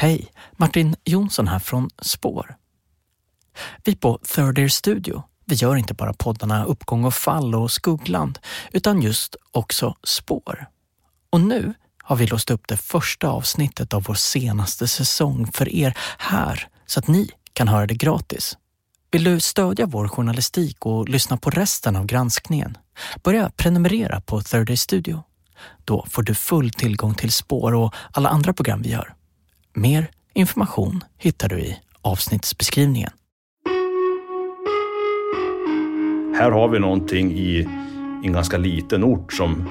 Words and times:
Hej, 0.00 0.32
Martin 0.56 0.96
Jonsson 1.04 1.48
här 1.48 1.58
från 1.58 1.90
Spår. 2.02 2.56
Vi 3.84 3.96
på 3.96 4.18
Third 4.34 4.58
Ear 4.58 4.68
Studio, 4.68 5.22
vi 5.44 5.54
gör 5.54 5.76
inte 5.76 5.94
bara 5.94 6.12
poddarna 6.12 6.64
Uppgång 6.64 7.04
och 7.04 7.14
fall 7.14 7.54
och 7.54 7.72
Skuggland, 7.72 8.38
utan 8.72 9.02
just 9.02 9.36
också 9.52 9.96
Spår. 10.04 10.66
Och 11.30 11.40
nu 11.40 11.74
har 12.02 12.16
vi 12.16 12.26
låst 12.26 12.50
upp 12.50 12.68
det 12.68 12.76
första 12.76 13.28
avsnittet 13.28 13.94
av 13.94 14.02
vår 14.02 14.14
senaste 14.14 14.88
säsong 14.88 15.52
för 15.52 15.68
er 15.68 15.98
här, 16.18 16.68
så 16.86 17.00
att 17.00 17.08
ni 17.08 17.30
kan 17.52 17.68
höra 17.68 17.86
det 17.86 17.94
gratis. 17.94 18.58
Vill 19.10 19.24
du 19.24 19.40
stödja 19.40 19.86
vår 19.86 20.08
journalistik 20.08 20.86
och 20.86 21.08
lyssna 21.08 21.36
på 21.36 21.50
resten 21.50 21.96
av 21.96 22.06
granskningen? 22.06 22.78
Börja 23.22 23.50
prenumerera 23.56 24.20
på 24.20 24.40
Third 24.40 24.66
Day 24.66 24.76
Studio. 24.76 25.22
Då 25.84 26.06
får 26.10 26.22
du 26.22 26.34
full 26.34 26.70
tillgång 26.70 27.14
till 27.14 27.32
spår 27.32 27.74
och 27.74 27.94
alla 28.12 28.28
andra 28.28 28.52
program 28.52 28.82
vi 28.82 28.90
gör. 28.90 29.17
Mer 29.80 30.06
information 30.34 31.04
hittar 31.18 31.48
du 31.48 31.58
i 31.58 31.78
avsnittsbeskrivningen. 32.02 33.10
Här 36.38 36.50
har 36.50 36.68
vi 36.68 36.78
någonting 36.78 37.32
i 37.32 37.68
en 38.24 38.32
ganska 38.32 38.56
liten 38.56 39.04
ort 39.04 39.32
som 39.32 39.68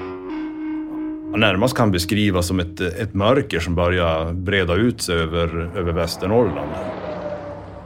närmast 1.36 1.76
kan 1.76 1.90
beskrivas 1.90 2.46
som 2.46 2.60
ett, 2.60 2.80
ett 2.80 3.14
mörker 3.14 3.60
som 3.60 3.74
börjar 3.74 4.32
breda 4.32 4.74
ut 4.74 5.02
sig 5.02 5.14
över, 5.16 5.70
över 5.76 5.92
Västernorrland. 5.92 6.70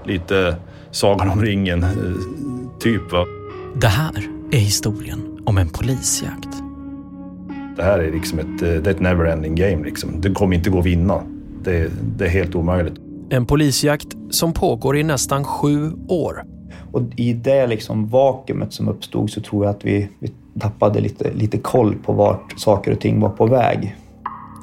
Lite 0.04 0.56
Sagan 0.90 1.30
om 1.30 1.42
ringen, 1.42 1.82
eh, 1.82 1.90
typ. 2.78 3.12
Va? 3.12 3.26
Det 3.76 3.88
här 3.88 4.28
är 4.50 4.58
historien 4.58 5.40
om 5.44 5.58
en 5.58 5.68
polisjakt. 5.68 6.48
Det 7.76 7.82
här 7.82 7.98
är 7.98 8.12
liksom 8.12 8.38
ett, 8.38 8.62
eh, 8.62 8.68
det 8.68 8.86
är 8.86 8.94
ett 8.94 9.00
never 9.00 9.24
ending 9.24 9.54
game. 9.54 9.84
Liksom. 9.84 10.20
Det 10.20 10.30
kommer 10.30 10.56
inte 10.56 10.70
gå 10.70 10.78
att 10.78 10.86
vinna. 10.86 11.22
Det, 11.64 11.90
det 12.16 12.24
är 12.24 12.28
helt 12.28 12.54
omöjligt. 12.54 12.94
En 13.30 13.46
polisjakt 13.46 14.16
som 14.30 14.52
pågår 14.52 14.96
i 14.96 15.02
nästan 15.02 15.44
sju 15.44 15.92
år. 16.08 16.44
Och 16.92 17.02
i 17.16 17.32
det 17.32 17.66
liksom 17.66 18.08
vakuumet 18.08 18.72
som 18.72 18.88
uppstod 18.88 19.30
så 19.30 19.40
tror 19.40 19.64
jag 19.64 19.74
att 19.74 19.84
vi, 19.84 20.08
vi 20.18 20.32
tappade 20.60 21.00
lite, 21.00 21.32
lite 21.32 21.58
koll 21.58 21.94
på 21.94 22.12
vart 22.12 22.60
saker 22.60 22.92
och 22.92 23.00
ting 23.00 23.20
var 23.20 23.28
på 23.28 23.46
väg. 23.46 23.96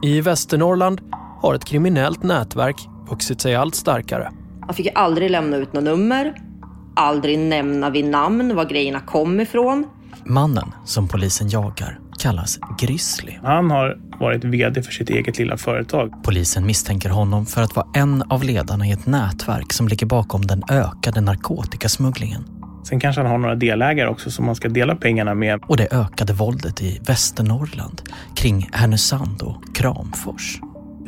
I 0.04 0.22
Västernorrland 0.22 1.02
har 1.42 1.54
ett 1.54 1.66
kriminellt 1.66 2.24
nätverk 2.24 2.88
vuxit 3.10 3.42
sig 3.42 3.56
allt 3.56 3.76
starkare. 3.76 4.32
Man 4.60 4.76
fick 4.76 4.88
aldrig 4.96 5.32
lämna 5.32 5.58
ut 5.58 5.74
något 5.74 5.84
nummer, 5.84 6.34
aldrig 6.96 7.40
nämna 7.40 7.90
vid 7.90 8.06
namn 8.06 8.56
var 8.56 8.66
grejerna 8.66 9.00
kom 9.00 9.40
ifrån. 9.40 9.86
Mannen 10.26 10.72
som 10.86 11.08
polisen 11.08 11.50
jagar 11.50 12.00
kallas 12.20 12.60
Grizzly. 12.80 13.34
Han 13.44 13.72
har 13.72 13.98
varit 14.20 14.44
VD 14.44 14.84
för 14.84 14.92
sitt 14.92 15.10
eget 15.10 15.38
lilla 15.38 15.58
företag. 15.58 16.24
Polisen 16.24 16.66
misstänker 16.66 17.10
honom 17.10 17.46
för 17.46 17.62
att 17.62 17.76
vara 17.76 17.88
en 17.96 18.24
av 18.30 18.44
ledarna 18.44 18.88
i 18.88 18.92
ett 18.92 19.06
nätverk 19.06 19.74
som 19.74 19.88
ligger 19.88 20.06
bakom 20.06 20.42
den 20.42 20.64
ökade 20.70 21.22
narkotikasmugglingen. 21.22 22.44
Sen 22.84 23.00
kanske 23.00 23.22
han 23.22 23.32
har 23.32 23.38
några 23.38 23.56
delägare 23.56 24.10
också 24.10 24.32
som 24.32 24.46
man 24.46 24.56
ska 24.56 24.70
dela 24.70 24.96
pengarna 24.96 25.34
med. 25.34 25.60
Och 25.68 25.78
det 25.78 25.94
ökade 25.94 26.34
våldet 26.34 26.82
i 26.82 27.00
Västernorrland 27.08 28.02
kring 28.36 28.70
Härnösand 28.72 29.42
och 29.42 29.76
Kramfors. 29.76 30.60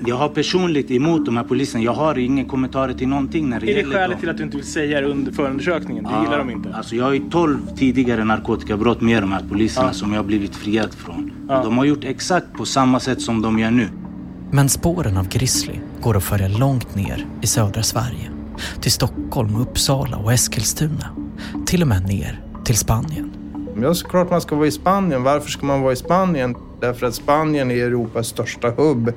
Jag 0.06 0.16
har 0.16 0.30
personligt 0.30 0.92
emot 0.92 1.26
de 1.26 1.38
här 1.38 1.44
poliserna. 1.44 1.84
Jag 1.84 1.94
har 1.94 2.18
ingen 2.18 2.46
kommentar 2.46 2.94
till 2.94 3.08
någonting 3.08 3.50
när 3.50 3.60
det 3.60 3.66
Är 3.66 3.74
det 3.76 3.80
gäller 3.82 3.94
skälet 3.94 4.10
dem. 4.12 4.20
till 4.20 4.30
att 4.30 4.38
du 4.38 4.44
inte 4.44 4.58
vill 4.58 4.66
säga 4.66 5.02
det 5.02 5.08
under 5.08 5.32
förundersökningen? 5.32 6.04
Du 6.04 6.24
gillar 6.24 6.38
dem 6.38 6.50
inte? 6.50 6.74
Alltså 6.76 6.96
jag 6.96 7.04
har 7.04 7.14
ju 7.14 7.30
12 7.30 7.58
tidigare 7.78 8.24
narkotikabrott 8.24 9.02
med 9.02 9.24
de 9.24 9.32
här 9.32 9.44
poliserna 9.50 9.88
Ja. 9.88 9.94
som 9.94 10.12
jag 10.14 10.20
har 10.20 10.24
blivit 10.28 10.56
friad 10.56 10.94
från. 10.94 11.32
Ja. 11.50 11.64
De 11.64 11.78
har 11.78 11.86
gjort 11.86 12.04
exakt 12.04 12.54
på 12.54 12.66
samma 12.66 13.00
sätt 13.00 13.22
som 13.22 13.42
de 13.42 13.60
gör 13.60 13.72
nu. 13.72 13.88
Men 14.52 14.70
spåren 14.70 15.18
av 15.18 15.28
Grizzly 15.28 15.80
går 16.02 16.18
att 16.18 16.24
följa 16.24 16.48
långt 16.48 16.96
ner 16.96 17.26
i 17.42 17.48
södra 17.48 17.84
Sverige. 17.84 18.32
Till 18.82 18.92
Stockholm, 18.92 19.56
Uppsala 19.56 20.18
och 20.18 20.34
Eskilstuna. 20.34 21.06
Till 21.66 21.82
och 21.82 21.88
med 21.88 22.08
ner 22.08 22.42
till 22.66 22.78
Spanien. 22.78 23.32
Ja, 23.82 23.94
såklart 23.94 24.30
man 24.32 24.42
ska 24.42 24.56
vara 24.56 24.68
i 24.68 24.72
Spanien. 24.72 25.24
Varför 25.24 25.50
ska 25.50 25.66
man 25.66 25.82
vara 25.82 25.94
i 25.94 25.96
Spanien? 25.96 26.56
Därför 26.82 27.08
att 27.08 27.16
Spanien 27.16 27.72
är 27.72 27.76
Europas 27.86 28.28
största 28.28 28.70
hubb 28.70 29.12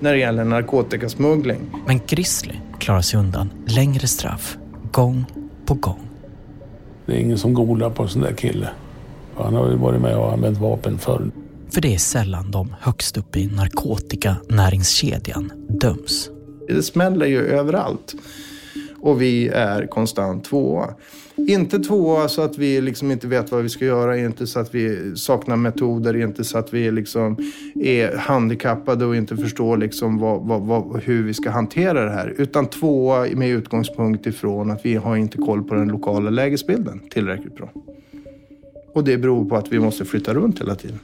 när 0.00 0.12
det 0.12 0.18
gäller 0.18 0.44
narkotikasmuggling. 0.44 1.60
Men 1.86 2.00
Grizzly 2.06 2.54
klarar 2.78 3.00
sig 3.00 3.20
undan 3.20 3.50
längre 3.66 4.06
straff 4.06 4.58
gång 4.92 5.24
på 5.66 5.74
gång. 5.74 6.08
Det 7.06 7.12
är 7.12 7.18
ingen 7.18 7.38
som 7.38 7.54
golar 7.54 7.90
på 7.90 8.02
en 8.02 8.08
sån 8.08 8.22
där 8.22 8.32
kille. 8.32 8.68
Han 9.36 9.54
har 9.54 9.70
ju 9.70 9.76
varit 9.76 10.00
med 10.00 10.16
och 10.16 10.32
använt 10.32 10.58
vapen 10.58 10.98
förr. 10.98 11.30
För 11.70 11.80
det 11.80 11.94
är 11.94 11.98
sällan 11.98 12.50
de 12.50 12.74
högst 12.80 13.16
upp 13.16 13.36
i 13.36 13.46
narkotikanäringskedjan 13.46 15.52
döms. 15.80 16.30
Det 16.68 16.82
smäller 16.82 17.26
ju 17.26 17.40
överallt. 17.40 18.14
Och 19.00 19.22
vi 19.22 19.48
är 19.48 19.86
konstant 19.86 20.44
tvåa. 20.44 20.94
Inte 21.48 21.78
tvåa 21.78 22.28
så 22.28 22.42
att 22.42 22.58
vi 22.58 22.80
liksom 22.80 23.10
inte 23.10 23.26
vet 23.26 23.52
vad 23.52 23.62
vi 23.62 23.68
ska 23.68 23.84
göra, 23.84 24.18
inte 24.18 24.46
så 24.46 24.60
att 24.60 24.74
vi 24.74 25.16
saknar 25.16 25.56
metoder, 25.56 26.16
inte 26.16 26.44
så 26.44 26.58
att 26.58 26.74
vi 26.74 26.90
liksom 26.90 27.36
är 27.74 28.16
handikappade 28.16 29.04
och 29.04 29.16
inte 29.16 29.36
förstår 29.36 29.76
liksom 29.76 30.18
vad, 30.18 30.42
vad, 30.42 30.62
vad, 30.62 31.02
hur 31.02 31.22
vi 31.22 31.34
ska 31.34 31.50
hantera 31.50 32.04
det 32.04 32.10
här. 32.10 32.34
Utan 32.38 32.66
tvåa 32.66 33.26
med 33.34 33.50
utgångspunkt 33.50 34.26
ifrån 34.26 34.70
att 34.70 34.86
vi 34.86 34.94
har 34.94 35.16
inte 35.16 35.38
koll 35.38 35.64
på 35.64 35.74
den 35.74 35.88
lokala 35.88 36.30
lägesbilden 36.30 37.00
tillräckligt 37.10 37.56
bra. 37.56 37.70
Och 38.94 39.04
det 39.04 39.18
beror 39.18 39.44
på 39.44 39.56
att 39.56 39.72
vi 39.72 39.78
måste 39.78 40.04
flytta 40.04 40.34
runt 40.34 40.60
hela 40.60 40.74
tiden. 40.74 40.98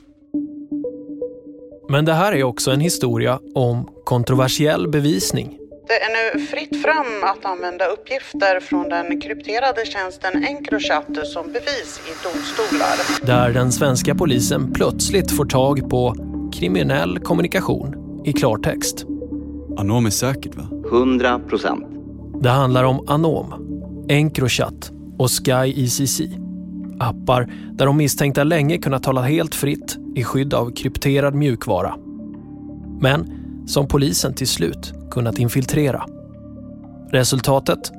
Men 1.88 2.04
det 2.04 2.12
här 2.12 2.32
är 2.32 2.42
också 2.42 2.70
en 2.70 2.80
historia 2.80 3.40
om 3.54 3.88
kontroversiell 4.04 4.88
bevisning. 4.88 5.58
Det 5.88 5.94
är 6.02 6.34
nu 6.34 6.46
fritt 6.46 6.82
fram 6.82 7.06
att 7.22 7.44
använda 7.44 7.86
uppgifter 7.86 8.60
från 8.60 8.88
den 8.88 9.20
krypterade 9.20 9.84
tjänsten 9.86 10.44
Encrochat 10.44 11.26
som 11.26 11.46
bevis 11.46 12.00
i 12.06 12.12
domstolar. 12.24 13.26
Där 13.26 13.52
den 13.52 13.72
svenska 13.72 14.14
polisen 14.14 14.72
plötsligt 14.72 15.30
får 15.30 15.44
tag 15.44 15.90
på 15.90 16.14
kriminell 16.52 17.18
kommunikation 17.18 17.94
i 18.24 18.32
klartext. 18.32 19.04
Anom 19.78 20.06
är 20.06 20.10
säkert 20.10 20.54
va? 20.54 20.68
100 20.86 21.38
procent. 21.38 21.86
Det 22.42 22.50
handlar 22.50 22.84
om 22.84 23.04
Anom, 23.08 23.54
Encrochat 24.08 24.90
och 25.18 25.30
Sky 25.30 25.84
ECC. 25.84 26.20
Appar 27.00 27.52
där 27.72 27.86
de 27.86 27.96
misstänkta 27.96 28.44
länge 28.44 28.78
kunnat 28.78 29.02
tala 29.02 29.22
helt 29.22 29.54
fritt 29.54 29.98
i 30.14 30.24
skydd 30.24 30.54
av 30.54 30.70
krypterad 30.70 31.34
mjukvara. 31.34 31.94
Men 33.00 33.35
som 33.66 33.88
polisen 33.88 34.34
till 34.34 34.48
slut 34.48 34.92
kunnat 35.10 35.38
infiltrera. 35.38 36.04
Resultatet? 37.10 37.92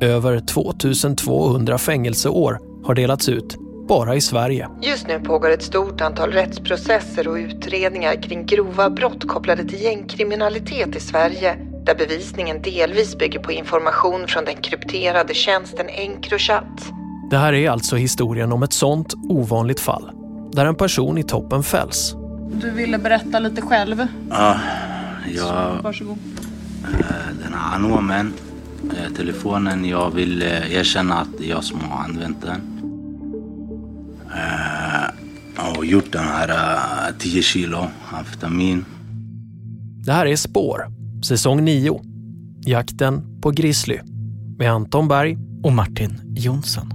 Över 0.00 0.40
2200 0.40 1.78
fängelseår 1.78 2.58
har 2.84 2.94
delats 2.94 3.28
ut 3.28 3.56
bara 3.88 4.14
i 4.16 4.20
Sverige. 4.20 4.68
Just 4.82 5.08
nu 5.08 5.20
pågår 5.20 5.50
ett 5.50 5.62
stort 5.62 6.00
antal 6.00 6.30
rättsprocesser 6.30 7.28
och 7.28 7.34
utredningar 7.34 8.22
kring 8.22 8.46
grova 8.46 8.90
brott 8.90 9.28
kopplade 9.28 9.64
till 9.64 9.82
gängkriminalitet 9.82 10.96
i 10.96 11.00
Sverige 11.00 11.56
där 11.86 11.94
bevisningen 11.94 12.62
delvis 12.62 13.18
bygger 13.18 13.38
på 13.38 13.52
information 13.52 14.26
från 14.26 14.44
den 14.44 14.56
krypterade 14.56 15.34
tjänsten 15.34 15.88
Encrochat. 15.88 16.92
Det 17.30 17.36
här 17.36 17.52
är 17.52 17.70
alltså 17.70 17.96
historien 17.96 18.52
om 18.52 18.62
ett 18.62 18.72
sånt 18.72 19.14
ovanligt 19.28 19.80
fall 19.80 20.10
där 20.52 20.66
en 20.66 20.74
person 20.74 21.18
i 21.18 21.22
toppen 21.22 21.62
fälls. 21.62 22.14
Du 22.50 22.70
ville 22.70 22.98
berätta 22.98 23.38
lite 23.38 23.62
själv. 23.62 24.06
Ja, 24.30 24.56
jag, 25.36 25.82
Varsågod. 25.82 26.18
eh, 26.84 27.34
den 27.44 27.52
här 27.54 27.76
anomen, 27.76 28.32
eh, 28.96 29.12
telefonen, 29.16 29.84
jag 29.84 30.10
vill 30.10 30.42
eh, 30.42 30.72
erkänna 30.74 31.14
att 31.20 31.28
det 31.38 31.44
är 31.44 31.50
jag 31.50 31.64
som 31.64 31.80
har 31.80 32.04
använt 32.04 32.42
den. 32.42 32.60
Och 35.76 35.86
gjort 35.86 36.12
den 36.12 36.24
här 36.24 36.48
eh, 37.08 37.14
10 37.18 37.42
kilo 37.42 37.86
amfetamin. 38.12 38.84
Det 40.04 40.12
här 40.12 40.26
är 40.26 40.36
Spår, 40.36 40.86
säsong 41.22 41.64
9. 41.64 42.00
Jakten 42.66 43.40
på 43.40 43.50
Grizzly 43.50 43.98
med 44.58 44.72
Anton 44.72 45.08
Berg 45.08 45.38
och 45.62 45.72
Martin 45.72 46.20
Jonsson. 46.36 46.92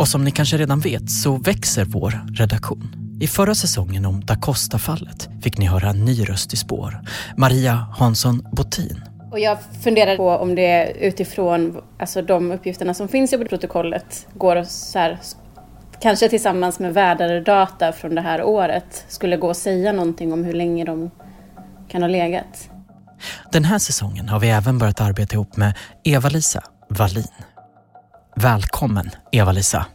Och 0.00 0.08
som 0.08 0.24
ni 0.24 0.30
kanske 0.30 0.56
redan 0.58 0.80
vet 0.80 1.10
så 1.10 1.36
växer 1.36 1.84
vår 1.84 2.20
redaktion. 2.32 2.88
I 3.20 3.26
förra 3.26 3.54
säsongen 3.54 4.06
om 4.06 4.24
Da 4.24 4.36
Costa-fallet 4.36 5.28
fick 5.42 5.58
ni 5.58 5.66
höra 5.66 5.90
en 5.90 6.04
ny 6.04 6.24
röst 6.24 6.52
i 6.52 6.56
spår. 6.56 7.00
Maria 7.36 7.72
Hansson 7.72 8.46
Botin. 8.52 9.04
Och 9.32 9.38
jag 9.38 9.58
funderar 9.82 10.16
på 10.16 10.30
om 10.30 10.54
det 10.54 10.92
utifrån 11.00 11.80
alltså 11.98 12.22
de 12.22 12.52
uppgifterna 12.52 12.94
som 12.94 13.08
finns 13.08 13.32
i 13.32 13.38
protokollet 13.38 14.26
går 14.34 14.56
att 14.56 14.70
så 14.70 14.98
här, 14.98 15.18
kanske 16.00 16.28
tillsammans 16.28 16.78
med 16.78 16.94
väderdata 16.94 17.92
från 17.92 18.14
det 18.14 18.20
här 18.20 18.42
året 18.42 19.04
skulle 19.08 19.36
gå 19.36 19.50
att 19.50 19.56
säga 19.56 19.92
någonting 19.92 20.32
om 20.32 20.44
hur 20.44 20.54
länge 20.54 20.84
de 20.84 21.10
kan 21.88 22.02
ha 22.02 22.08
legat. 22.08 22.70
Den 23.52 23.64
här 23.64 23.78
säsongen 23.78 24.28
har 24.28 24.40
vi 24.40 24.50
även 24.50 24.78
börjat 24.78 25.00
arbeta 25.00 25.34
ihop 25.34 25.56
med 25.56 25.74
Eva-Lisa 26.04 26.62
Wallin. 26.88 27.24
Välkommen 28.36 29.10
Eva-Lisa. 29.32 29.86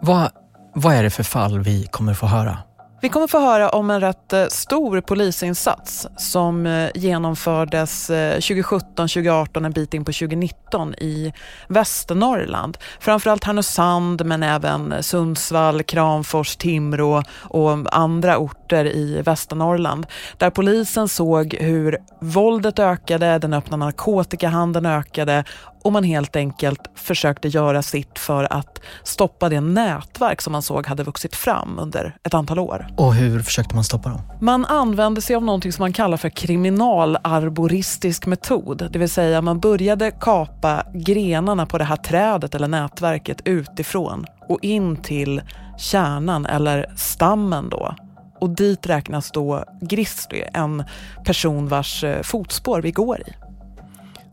Vad, 0.00 0.30
vad 0.74 0.94
är 0.94 1.02
det 1.02 1.10
för 1.10 1.22
fall 1.22 1.58
vi 1.58 1.86
kommer 1.86 2.14
få 2.14 2.26
höra? 2.26 2.58
Vi 3.02 3.08
kommer 3.08 3.26
få 3.26 3.40
höra 3.40 3.68
om 3.68 3.90
en 3.90 4.00
rätt 4.00 4.32
eh, 4.32 4.46
stor 4.46 5.00
polisinsats 5.00 6.06
som 6.16 6.66
eh, 6.66 6.90
genomfördes 6.94 8.10
eh, 8.10 8.32
2017, 8.32 8.88
2018, 8.96 9.64
en 9.64 9.72
bit 9.72 9.94
in 9.94 10.04
på 10.04 10.12
2019 10.12 10.94
i 10.94 11.32
Västernorrland. 11.68 12.78
Framförallt 13.00 13.44
Härnösand 13.44 14.26
men 14.26 14.42
även 14.42 15.02
Sundsvall, 15.02 15.82
Kramfors, 15.82 16.56
Timrå 16.56 17.22
och 17.32 17.96
andra 17.96 18.38
orter 18.38 18.84
i 18.84 19.22
Västernorrland. 19.22 20.06
Där 20.36 20.50
polisen 20.50 21.08
såg 21.08 21.54
hur 21.54 21.98
våldet 22.20 22.78
ökade, 22.78 23.38
den 23.38 23.54
öppna 23.54 23.76
narkotikahandeln 23.76 24.86
ökade 24.86 25.44
och 25.84 25.92
man 25.92 26.04
helt 26.04 26.36
enkelt 26.36 26.80
försökte 26.94 27.48
göra 27.48 27.82
sitt 27.82 28.18
för 28.18 28.52
att 28.52 28.80
stoppa 29.04 29.48
det 29.48 29.60
nätverk 29.60 30.40
som 30.40 30.52
man 30.52 30.62
såg 30.62 30.86
hade 30.86 31.02
vuxit 31.02 31.36
fram 31.36 31.78
under 31.78 32.16
ett 32.22 32.34
antal 32.34 32.58
år. 32.58 32.86
Och 32.96 33.14
hur 33.14 33.42
försökte 33.42 33.74
man 33.74 33.84
stoppa 33.84 34.08
dem? 34.08 34.20
Man 34.40 34.64
använde 34.64 35.20
sig 35.20 35.36
av 35.36 35.44
någonting 35.44 35.72
som 35.72 35.82
man 35.82 35.92
kallar 35.92 36.16
för 36.16 36.28
kriminalarboristisk 36.28 38.26
metod. 38.26 38.88
Det 38.90 38.98
vill 38.98 39.10
säga 39.10 39.42
man 39.42 39.60
började 39.60 40.10
kapa 40.10 40.86
grenarna 40.94 41.66
på 41.66 41.78
det 41.78 41.84
här 41.84 41.96
trädet 41.96 42.54
eller 42.54 42.68
nätverket 42.68 43.40
utifrån 43.44 44.26
och 44.48 44.58
in 44.62 44.96
till 44.96 45.42
kärnan 45.78 46.46
eller 46.46 46.92
stammen 46.96 47.68
då. 47.68 47.94
Och 48.40 48.50
dit 48.50 48.86
räknas 48.86 49.30
då 49.30 49.64
Grizzly, 49.80 50.42
en 50.52 50.84
person 51.24 51.68
vars 51.68 52.04
eh, 52.04 52.22
fotspår 52.22 52.80
vi 52.82 52.90
går 52.90 53.20
i. 53.20 53.32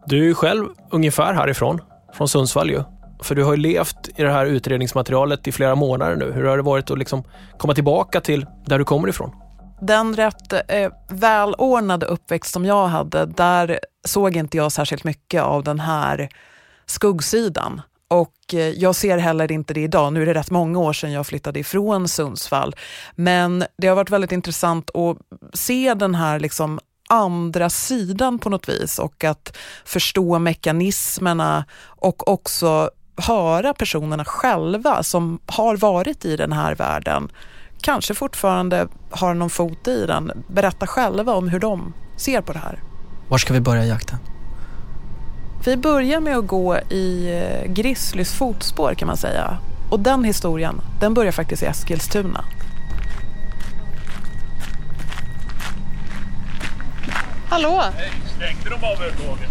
Du 0.10 0.20
är 0.20 0.24
ju 0.24 0.34
själv 0.34 0.68
ungefär 0.92 1.34
härifrån, 1.34 1.82
från 2.14 2.30
Sundsvall 2.30 2.70
ju. 2.70 2.84
För 3.24 3.36
du 3.36 3.44
har 3.44 3.52
ju 3.52 3.58
levt 3.58 4.10
i 4.16 4.24
det 4.24 4.32
här 4.32 4.46
utredningsmaterialet 4.46 5.48
i 5.48 5.52
flera 5.52 5.76
månader 5.76 6.16
nu. 6.16 6.32
Hur 6.32 6.44
har 6.44 6.58
det 6.58 6.64
varit 6.64 6.92
att 6.92 6.98
liksom 6.98 7.24
komma 7.58 7.74
tillbaka 7.74 8.22
till 8.22 8.46
där 8.66 8.80
du 8.80 8.86
kommer 8.86 9.08
ifrån? 9.08 9.32
Den 9.82 10.16
rätt 10.16 10.54
eh, 10.54 10.92
välordnade 11.10 12.06
uppväxt 12.06 12.54
som 12.54 12.66
jag 12.66 12.88
hade, 12.88 13.26
där 13.26 13.80
såg 14.08 14.36
inte 14.36 14.58
jag 14.58 14.72
särskilt 14.72 15.04
mycket 15.04 15.42
av 15.42 15.64
den 15.64 15.80
här 15.80 16.30
skuggsidan. 16.86 17.82
Och 18.08 18.54
eh, 18.54 18.60
jag 18.60 18.96
ser 18.96 19.18
heller 19.18 19.52
inte 19.52 19.74
det 19.74 19.82
idag. 19.82 20.14
Nu 20.14 20.22
är 20.22 20.26
det 20.26 20.34
rätt 20.34 20.52
många 20.52 20.80
år 20.80 20.94
sedan 20.94 21.12
jag 21.12 21.28
flyttade 21.28 21.60
ifrån 21.60 22.08
Sundsvall. 22.08 22.76
Men 23.16 23.64
det 23.78 23.88
har 23.88 23.96
varit 23.96 24.10
väldigt 24.10 24.32
intressant 24.32 24.96
att 24.96 25.18
se 25.54 25.94
den 25.94 26.16
här 26.16 26.40
liksom 26.40 26.80
andra 27.10 27.70
sidan 27.70 28.40
på 28.40 28.50
något 28.50 28.70
vis 28.70 29.00
och 29.00 29.24
att 29.24 29.58
förstå 29.86 30.40
mekanismerna 30.40 31.66
och 31.84 32.28
också 32.28 32.90
höra 33.16 33.74
personerna 33.74 34.26
själva 34.26 35.04
som 35.04 35.40
har 35.46 35.78
varit 35.78 36.26
i 36.26 36.36
den 36.36 36.52
här 36.52 36.76
världen, 36.76 37.32
kanske 37.82 38.14
fortfarande 38.14 38.88
har 39.12 39.34
någon 39.34 39.50
fot 39.50 39.88
i 39.88 40.06
den, 40.06 40.44
berätta 40.48 40.88
själva 40.88 41.34
om 41.34 41.48
hur 41.48 41.60
de 41.60 41.94
ser 42.18 42.42
på 42.42 42.54
det 42.54 42.60
här. 42.60 42.84
Var 43.30 43.38
ska 43.38 43.54
vi 43.54 43.62
börja 43.62 43.86
jakten? 43.86 44.18
Vi 45.66 45.78
börjar 45.78 46.20
med 46.20 46.38
att 46.38 46.48
gå 46.48 46.78
i 46.78 47.32
eh, 47.38 47.72
Grizzlys 47.72 48.34
fotspår 48.34 48.94
kan 48.94 49.08
man 49.08 49.18
säga. 49.18 49.58
Och 49.90 50.00
den 50.00 50.24
historien, 50.24 50.82
den 51.00 51.14
börjar 51.14 51.32
faktiskt 51.32 51.64
i 51.64 51.66
Eskilstuna. 51.66 52.44
Hallå? 57.50 57.84
Hej, 57.98 58.12
stängde 58.36 58.70
de 58.70 58.76
av 58.86 58.94
er 59.04 59.12
tåget? 59.28 59.50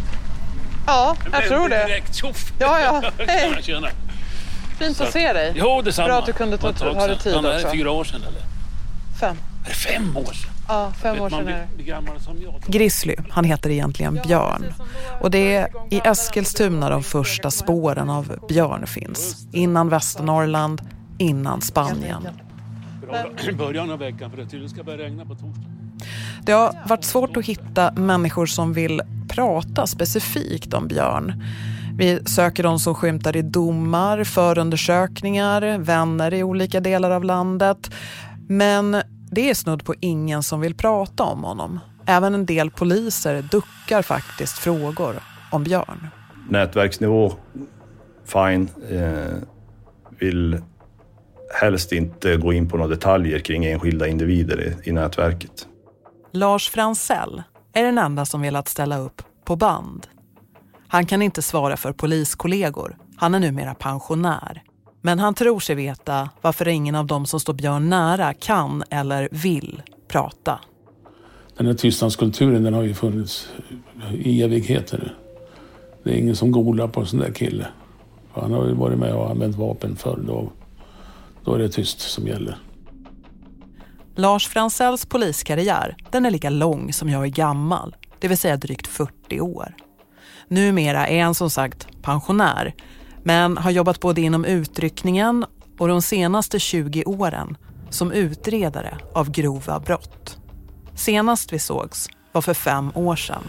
Ja, 0.87 1.17
jag 1.33 1.45
tror 1.49 1.69
det. 1.69 1.87
direkt 1.87 2.15
tjoff. 2.15 2.53
Ja, 2.59 2.81
ja. 2.81 3.11
Hej. 3.27 3.59
Tjena. 3.63 3.89
Fint 4.79 5.01
att 5.01 5.13
se 5.13 5.33
dig. 5.33 5.53
Jo, 5.57 5.83
detsamma. 5.83 6.09
Bra 6.09 6.19
att 6.19 6.27
du 6.27 6.33
kunde 6.33 6.59
ta, 6.59 6.73
ha 6.73 7.07
dig 7.07 7.19
tid 7.19 7.35
också. 7.35 7.39
också. 7.39 7.49
Är 7.49 7.65
det 7.65 7.71
fyra 7.73 7.91
år 7.91 8.05
sedan 8.05 8.21
eller? 8.23 8.43
Fem. 9.21 9.37
Är 9.65 9.69
det 9.69 9.75
fem 9.75 10.17
år 10.17 10.33
sedan? 10.33 10.51
Ja, 10.69 10.93
fem 11.03 11.21
år 11.21 11.31
sedan 11.31 11.49
är 11.49 11.67
det. 11.77 12.79
Grizzly, 12.79 13.17
han 13.31 13.45
heter 13.45 13.71
egentligen 13.71 14.21
Björn. 14.27 14.75
Och 15.21 15.31
det 15.31 15.55
är 15.57 15.69
i 15.91 16.01
Eskilstuna 16.05 16.91
de 16.91 17.03
första 17.03 17.51
spåren 17.51 18.11
av 18.11 18.39
björn 18.49 18.87
finns. 18.87 19.47
Innan 19.53 19.89
Västernorrland, 19.89 20.83
innan 21.19 21.61
Spanien. 21.61 22.29
Bra, 23.07 23.25
Början 23.53 23.91
av 23.91 23.99
veckan, 23.99 24.31
för 24.31 24.37
det 24.37 24.45
tydligen 24.45 24.71
ska 24.71 24.83
börja 24.83 24.99
regna 24.99 25.25
på 25.25 25.35
torsdag. 25.35 25.78
Det 26.43 26.53
har 26.53 26.75
varit 26.89 27.05
svårt 27.05 27.37
att 27.37 27.45
hitta 27.45 27.93
människor 27.93 28.47
som 28.47 28.73
vill 28.73 29.03
prata 29.29 29.87
specifikt 29.87 30.75
om 30.75 30.89
björn. 30.89 31.43
Vi 31.99 32.25
söker 32.27 32.63
de 32.63 32.79
som 32.79 32.95
skymtar 32.95 33.37
i 33.37 33.43
domar, 33.43 34.25
förundersökningar, 34.25 35.79
vänner 35.79 36.35
i 36.35 36.43
olika 36.43 36.81
delar 36.81 37.11
av 37.11 37.25
landet. 37.25 37.91
Men 38.49 39.03
det 39.31 39.51
är 39.51 39.55
snudd 39.55 39.85
på 39.85 39.95
ingen 40.01 40.43
som 40.43 40.61
vill 40.61 40.75
prata 40.75 41.25
om 41.25 41.45
honom. 41.45 41.81
Även 42.07 42.35
en 42.35 42.47
del 42.47 42.71
poliser 42.71 43.43
duckar 43.43 44.03
faktiskt 44.03 44.59
frågor 44.59 45.15
om 45.51 45.65
Björn. 45.65 46.09
Nätverksnivå, 46.49 47.33
fine. 48.25 48.69
Eh, 48.91 49.37
vill 50.19 50.59
helst 51.61 51.93
inte 51.93 52.37
gå 52.37 52.53
in 52.53 52.69
på 52.69 52.77
några 52.77 52.91
detaljer 52.91 53.39
kring 53.39 53.65
enskilda 53.65 54.07
individer 54.07 54.61
i, 54.61 54.89
i 54.89 54.93
nätverket. 54.93 55.67
Lars 56.33 56.69
Fransell 56.69 57.43
är 57.73 57.85
den 57.85 57.99
enda 57.99 58.27
som 58.27 58.41
velat 58.41 58.69
ställa 58.69 58.99
upp 58.99 59.23
på 59.45 59.57
band. 59.57 60.07
Han 60.89 61.07
kan 61.07 61.23
inte 61.23 61.43
svara 61.43 61.77
för 61.77 61.93
poliskollegor. 61.93 62.97
Han 63.17 63.35
är 63.35 63.41
numera 63.41 63.75
pensionär. 63.75 64.63
Men 65.03 65.19
han 65.19 65.35
tror 65.35 65.61
sig 65.61 65.75
veta 65.77 66.29
varför 66.41 66.69
ingen 66.69 66.95
av 66.95 67.07
dem 67.07 67.27
som 67.27 67.41
står 67.41 67.55
Björn 67.55 67.89
nära 67.89 68.35
kan 68.35 68.85
eller 68.91 69.29
vill 69.31 69.83
prata. 70.09 70.61
Den 71.57 71.67
här 71.67 71.75
tystnadskulturen 71.75 72.63
den 72.63 72.75
har 72.75 72.83
ju 72.83 72.95
funnits 72.95 73.49
i 74.13 74.43
evigheter. 74.43 75.15
Det 76.03 76.11
är 76.11 76.15
ingen 76.15 76.37
som 76.37 76.51
golar 76.51 76.89
på 76.89 77.01
en 77.01 77.07
sån 77.07 77.19
där 77.19 77.33
kille. 77.33 77.67
Han 78.33 78.53
har 78.53 78.67
ju 78.67 78.75
varit 78.75 78.99
med 78.99 79.15
och 79.15 79.31
använt 79.31 79.57
vapen 79.57 79.97
förr. 79.97 80.21
Då, 80.27 80.51
då 81.45 81.55
är 81.55 81.59
det 81.59 81.69
tyst 81.69 82.01
som 82.01 82.27
gäller. 82.27 82.59
Lars 84.19 84.49
Fransells 84.49 85.07
poliskarriär 85.07 85.97
den 86.11 86.27
är 86.27 86.31
lika 86.31 86.51
lång 86.51 86.93
som 86.93 87.09
jag 87.09 87.25
är 87.25 87.29
gammal, 87.29 87.97
det 88.19 88.29
vill 88.29 88.39
säga 88.39 88.57
drygt 88.57 88.87
40 88.87 89.41
år. 89.41 89.75
Numera 90.49 91.09
är 91.09 91.25
han 91.25 91.35
som 91.35 91.51
sagt 91.51 91.89
pensionär, 92.03 92.75
men 93.23 93.59
har 93.59 93.71
jobbat 93.71 94.01
både 94.01 94.21
inom 94.21 94.45
utryckningen 94.45 95.47
och 95.79 95.89
de 95.89 96.03
senaste 96.03 96.59
20 96.59 97.05
åren 97.05 97.57
som 97.91 98.13
utredare 98.13 98.99
av 99.15 99.31
grova 99.31 99.81
brott. 99.81 100.39
Senast 100.95 101.53
vi 101.53 101.59
sågs 101.59 102.09
var 102.33 102.43
för 102.43 102.55
fem 102.55 102.93
år 102.95 103.17
sedan. 103.17 103.49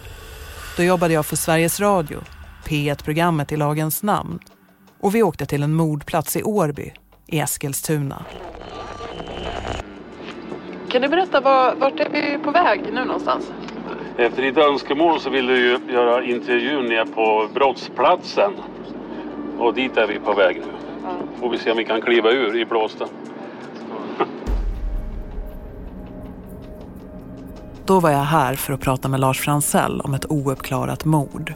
Då 0.78 0.84
jobbade 0.84 1.14
jag 1.14 1.26
för 1.26 1.36
Sveriges 1.36 1.80
Radio, 1.80 2.20
P1-programmet 2.66 3.52
i 3.52 3.58
lagens 3.58 4.04
namn. 4.04 4.40
Och 5.00 5.16
vi 5.16 5.24
åkte 5.24 5.46
till 5.46 5.64
en 5.64 5.74
mordplats 5.74 6.36
i 6.36 6.44
Årby 6.44 6.94
i 7.28 7.40
Eskilstuna. 7.40 8.26
Kan 10.90 11.02
du 11.02 11.08
berätta 11.08 11.42
var, 11.42 11.76
vart 11.76 12.00
är 12.00 12.10
vi 12.10 12.38
på 12.44 12.52
väg 12.52 12.82
nu 12.94 13.06
någonstans? 13.06 13.52
Efter 14.18 14.42
ditt 14.42 14.58
önskemål 14.58 15.20
så 15.20 15.30
vill 15.30 15.48
du 15.48 15.58
ju 15.58 15.80
göra 15.94 16.24
intervjun 16.24 16.86
ner 16.86 17.06
på 17.06 17.48
brottsplatsen. 17.54 18.52
Och 19.58 19.74
dit 19.74 19.98
är 19.98 20.08
vi 20.08 20.20
på 20.20 20.34
väg 20.34 20.62
nu. 20.66 20.72
Får 21.40 21.50
vi 21.50 21.58
se 21.58 21.72
om 21.72 21.78
vi 21.78 21.86
kan 21.86 22.02
kliva 22.02 22.32
ur 22.32 22.62
i 22.62 22.66
blåsten. 22.66 23.08
Då 27.86 28.00
var 28.00 28.10
jag 28.10 28.20
här 28.20 28.54
för 28.54 28.74
att 28.74 28.82
prata 28.82 29.08
med 29.08 29.20
Lars 29.20 29.40
Fransell 29.40 30.02
om 30.02 30.14
ett 30.14 30.32
ouppklarat 30.32 31.06
mord. 31.06 31.54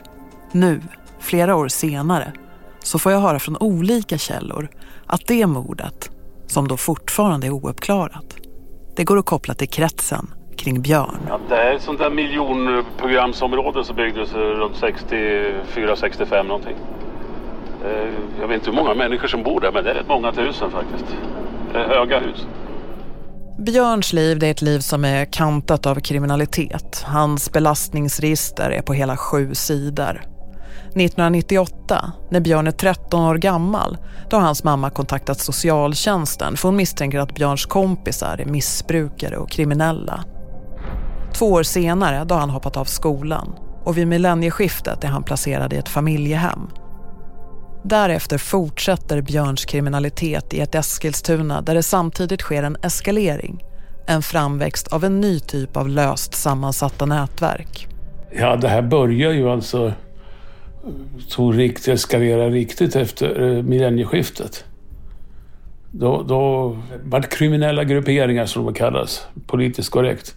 Nu, 0.51 0.81
flera 1.19 1.55
år 1.55 1.67
senare, 1.67 2.33
så 2.79 2.99
får 2.99 3.11
jag 3.11 3.19
höra 3.19 3.39
från 3.39 3.57
olika 3.57 4.17
källor 4.17 4.69
att 5.07 5.21
det 5.27 5.47
mordet, 5.47 6.09
som 6.47 6.67
då 6.67 6.77
fortfarande 6.77 7.47
är 7.47 7.51
ouppklarat, 7.51 8.42
det 8.95 9.03
går 9.03 9.17
att 9.17 9.25
koppla 9.25 9.53
till 9.53 9.69
kretsen 9.69 10.27
kring 10.57 10.81
Björn. 10.81 11.17
Ja, 11.29 11.39
det 11.49 11.55
är 11.55 11.73
ett 11.75 11.81
sånt 11.81 11.99
där 11.99 12.09
miljonprogramsområde 12.09 13.83
som 13.85 13.95
byggdes 13.95 14.33
runt 14.33 14.75
64-65 14.75 16.43
någonting. 16.43 16.75
Eh, 17.85 18.13
Jag 18.41 18.47
vet 18.47 18.55
inte 18.55 18.69
hur 18.69 18.77
många 18.77 18.93
människor 18.93 19.27
som 19.27 19.43
bor 19.43 19.61
där 19.61 19.71
men 19.71 19.83
det 19.83 19.89
är 19.89 19.95
rätt 19.95 20.07
många 20.07 20.31
tusen 20.31 20.71
faktiskt. 20.71 21.05
Höga 21.73 22.19
hus. 22.19 22.47
Björns 23.59 24.13
liv 24.13 24.39
det 24.39 24.47
är 24.47 24.51
ett 24.51 24.61
liv 24.61 24.79
som 24.79 25.05
är 25.05 25.25
kantat 25.25 25.85
av 25.85 25.95
kriminalitet. 25.95 27.03
Hans 27.07 27.51
belastningsregister 27.51 28.69
är 28.69 28.81
på 28.81 28.93
hela 28.93 29.17
sju 29.17 29.53
sidor. 29.55 30.21
1998, 30.95 32.11
när 32.31 32.39
Björn 32.39 32.67
är 32.67 32.71
13 32.71 33.23
år 33.23 33.35
gammal, 33.35 33.97
då 34.29 34.37
har 34.37 34.43
hans 34.43 34.63
mamma 34.63 34.89
kontaktat 34.89 35.39
socialtjänsten 35.39 36.57
för 36.57 36.67
hon 36.67 36.75
misstänker 36.75 37.19
att 37.19 37.35
Björns 37.35 37.65
kompisar 37.65 38.37
är 38.37 38.45
missbrukare 38.45 39.37
och 39.37 39.51
kriminella. 39.51 40.23
Två 41.33 41.51
år 41.51 41.63
senare 41.63 42.23
då 42.23 42.35
har 42.35 42.39
han 42.39 42.49
hoppat 42.49 42.77
av 42.77 42.85
skolan 42.85 43.55
och 43.83 43.97
vid 43.97 44.07
millennieskiftet 44.07 45.03
är 45.03 45.07
han 45.07 45.23
placerad 45.23 45.73
i 45.73 45.77
ett 45.77 45.89
familjehem. 45.89 46.69
Därefter 47.83 48.37
fortsätter 48.37 49.21
Björns 49.21 49.65
kriminalitet 49.65 50.53
i 50.53 50.59
ett 50.59 50.75
Eskilstuna 50.75 51.61
där 51.61 51.75
det 51.75 51.83
samtidigt 51.83 52.41
sker 52.41 52.63
en 52.63 52.77
eskalering 52.83 53.63
en 54.07 54.21
framväxt 54.21 54.87
av 54.87 55.03
en 55.03 55.21
ny 55.21 55.39
typ 55.39 55.77
av 55.77 55.89
löst 55.89 56.33
sammansatta 56.33 57.05
nätverk. 57.05 57.87
Ja, 58.31 58.55
det 58.55 58.67
här 58.67 58.81
börjar 58.81 59.31
ju 59.31 59.49
alltså 59.49 59.93
tog 61.29 61.57
riktigt, 61.57 61.87
eskalera 61.87 62.49
riktigt 62.49 62.95
efter 62.95 63.41
eh, 63.41 63.63
millennieskiftet. 63.63 64.65
Då, 65.91 66.23
då 66.23 66.75
var 67.03 67.19
det 67.19 67.27
kriminella 67.27 67.83
grupperingar 67.83 68.45
som 68.45 68.65
de 68.65 68.73
kallas, 68.73 69.27
politiskt 69.47 69.89
korrekt. 69.89 70.35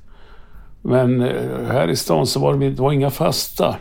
Men 0.83 1.21
eh, 1.21 1.67
här 1.67 1.88
i 1.88 1.97
stan 1.97 2.26
så 2.26 2.41
var 2.41 2.55
det, 2.55 2.71
det 2.71 2.83
var 2.83 2.93
inga 2.93 3.11
fasta. 3.11 3.76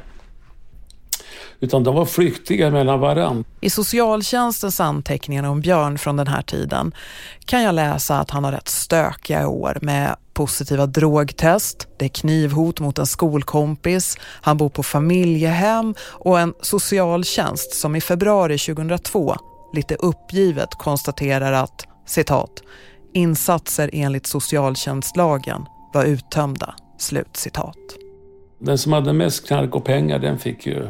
Utan 1.59 1.83
de 1.83 1.95
var 1.95 2.05
flyktiga 2.05 2.71
mellan 2.71 2.99
varann. 2.99 3.43
I 3.61 3.69
socialtjänstens 3.69 4.79
anteckningar 4.79 5.43
om 5.43 5.61
Björn 5.61 5.97
från 5.97 6.17
den 6.17 6.27
här 6.27 6.41
tiden 6.41 6.91
kan 7.45 7.63
jag 7.63 7.75
läsa 7.75 8.19
att 8.19 8.31
han 8.31 8.43
har 8.43 8.51
rätt 8.51 8.67
stökiga 8.67 9.47
år 9.47 9.77
med 9.81 10.15
positiva 10.33 10.85
drogtest, 10.85 11.87
det 11.97 12.05
är 12.05 12.09
knivhot 12.09 12.79
mot 12.79 12.97
en 12.97 13.05
skolkompis, 13.05 14.17
han 14.21 14.57
bor 14.57 14.69
på 14.69 14.83
familjehem 14.83 15.95
och 16.01 16.39
en 16.39 16.53
socialtjänst 16.61 17.73
som 17.73 17.95
i 17.95 18.01
februari 18.01 18.57
2002 18.57 19.35
lite 19.73 19.95
uppgivet 19.95 20.69
konstaterar 20.77 21.53
att, 21.53 21.87
citat, 22.05 22.51
insatser 23.13 23.89
enligt 23.93 24.27
socialtjänstlagen 24.27 25.65
var 25.93 26.05
uttömda, 26.05 26.75
slut 26.97 27.37
citat. 27.37 28.04
Den 28.59 28.77
som 28.77 28.93
hade 28.93 29.13
mest 29.13 29.47
knark 29.47 29.75
och 29.75 29.83
pengar 29.83 30.19
den 30.19 30.39
fick 30.39 30.65
ju 30.65 30.87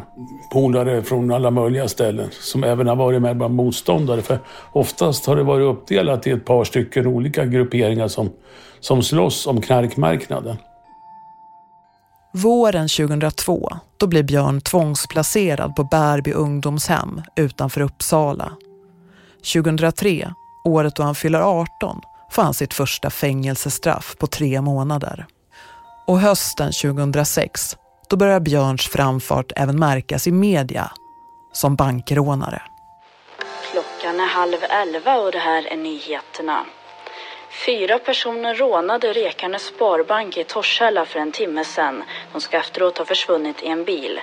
polare 0.53 1.03
från 1.03 1.31
alla 1.31 1.51
möjliga 1.51 1.87
ställen 1.87 2.29
som 2.31 2.63
även 2.63 2.87
har 2.87 2.95
varit 2.95 3.21
med 3.21 3.37
bland 3.37 3.55
motståndare. 3.55 4.21
För 4.21 4.39
oftast 4.71 5.25
har 5.25 5.35
det 5.35 5.43
varit 5.43 5.77
uppdelat 5.77 6.27
i 6.27 6.31
ett 6.31 6.45
par 6.45 6.63
stycken 6.63 7.07
olika 7.07 7.45
grupperingar 7.45 8.07
som, 8.07 8.29
som 8.79 9.03
slåss 9.03 9.47
om 9.47 9.61
knarkmarknaden. 9.61 10.57
Våren 12.33 12.87
2002 12.87 13.69
då 13.97 14.07
blir 14.07 14.23
Björn 14.23 14.61
tvångsplacerad 14.61 15.75
på 15.75 15.83
Bärby 15.83 16.31
ungdomshem 16.31 17.21
utanför 17.35 17.81
Uppsala. 17.81 18.51
2003, 19.53 20.33
året 20.65 20.95
då 20.95 21.03
han 21.03 21.15
fyller 21.15 21.39
18, 21.39 22.01
får 22.31 22.41
han 22.43 22.53
sitt 22.53 22.73
första 22.73 23.09
fängelsestraff 23.09 24.15
på 24.19 24.27
tre 24.27 24.61
månader. 24.61 25.25
Och 26.07 26.19
hösten 26.19 26.71
2006, 26.71 27.77
då 28.09 28.17
börjar 28.17 28.39
Björns 28.39 28.87
framfart 28.87 29.51
även 29.55 29.79
märkas 29.79 30.27
i 30.27 30.31
media 30.31 30.91
som 31.51 31.75
bankrånare. 31.75 32.61
Klockan 33.71 34.19
är 34.19 34.27
halv 34.27 34.63
elva 34.69 35.17
och 35.17 35.31
det 35.31 35.39
här 35.39 35.67
är 35.67 35.77
nyheterna. 35.77 36.65
Fyra 37.65 37.99
personer 37.99 38.55
rånade 38.55 39.13
Rekarnes 39.13 39.63
Sparbank 39.63 40.37
i 40.37 40.43
Torshälla 40.43 41.05
för 41.05 41.19
en 41.19 41.31
timme 41.31 41.63
sedan. 41.63 42.03
De 42.31 42.41
ska 42.41 42.57
efteråt 42.57 42.97
ha 42.97 43.05
försvunnit 43.05 43.63
i 43.63 43.67
en 43.67 43.83
bil. 43.83 44.19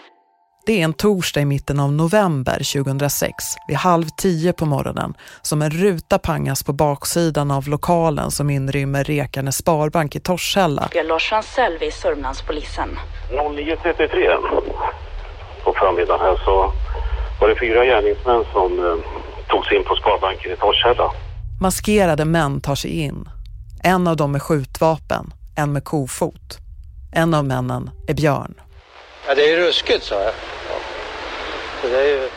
Det 0.67 0.81
är 0.81 0.85
en 0.85 0.93
torsdag 0.93 1.41
i 1.41 1.45
mitten 1.45 1.81
av 1.81 1.93
november 1.93 2.83
2006 2.83 3.45
vid 3.69 3.77
halv 3.77 4.07
tio 4.17 4.53
på 4.53 4.67
morgonen 4.67 5.15
som 5.43 5.63
en 5.63 5.71
ruta 5.71 6.19
pangas 6.19 6.63
på 6.63 6.73
baksidan 6.73 7.51
av 7.51 7.69
lokalen 7.69 8.31
som 8.31 8.51
inrymmer 8.51 9.05
Rekarne 9.05 9.53
Sparbank 9.53 10.17
i 10.17 10.21
Torshälla. 10.21 10.89
Det 10.93 10.99
är 10.99 11.05
Lars 11.05 11.29
Fransell 11.29 11.79
vid 11.79 11.93
Sörmlandspolisen. 11.93 12.89
09.33 13.31 14.39
på 15.65 15.73
förmiddagen 15.73 16.21
här 16.21 16.37
så 16.45 16.73
var 17.41 17.49
det 17.49 17.61
fyra 17.61 17.85
gärningsmän 17.85 18.45
som 18.53 18.79
eh, 18.79 18.95
tog 19.49 19.67
sig 19.67 19.77
in 19.77 19.85
på 19.85 19.97
Sparbanken 19.97 20.53
i 20.53 20.57
Torshälla. 20.57 21.11
Maskerade 21.61 22.25
män 22.25 22.61
tar 22.61 22.75
sig 22.75 22.91
in. 22.91 23.29
En 23.85 24.07
av 24.07 24.17
dem 24.17 24.33
med 24.33 24.43
skjutvapen, 24.43 25.33
en 25.57 25.73
med 25.73 25.85
kofot. 25.85 26.59
En 27.15 27.35
av 27.35 27.45
männen 27.45 27.91
är 28.09 28.15
Björn. 28.15 28.55
Ja, 29.29 29.35
det 29.35 29.53
är 29.53 29.57
ruskigt, 29.57 30.05
sa 30.05 30.15
jag. 30.15 30.33
Så 31.83 31.89
det 31.89 32.01
är 32.01 32.07
ju... 32.07 32.29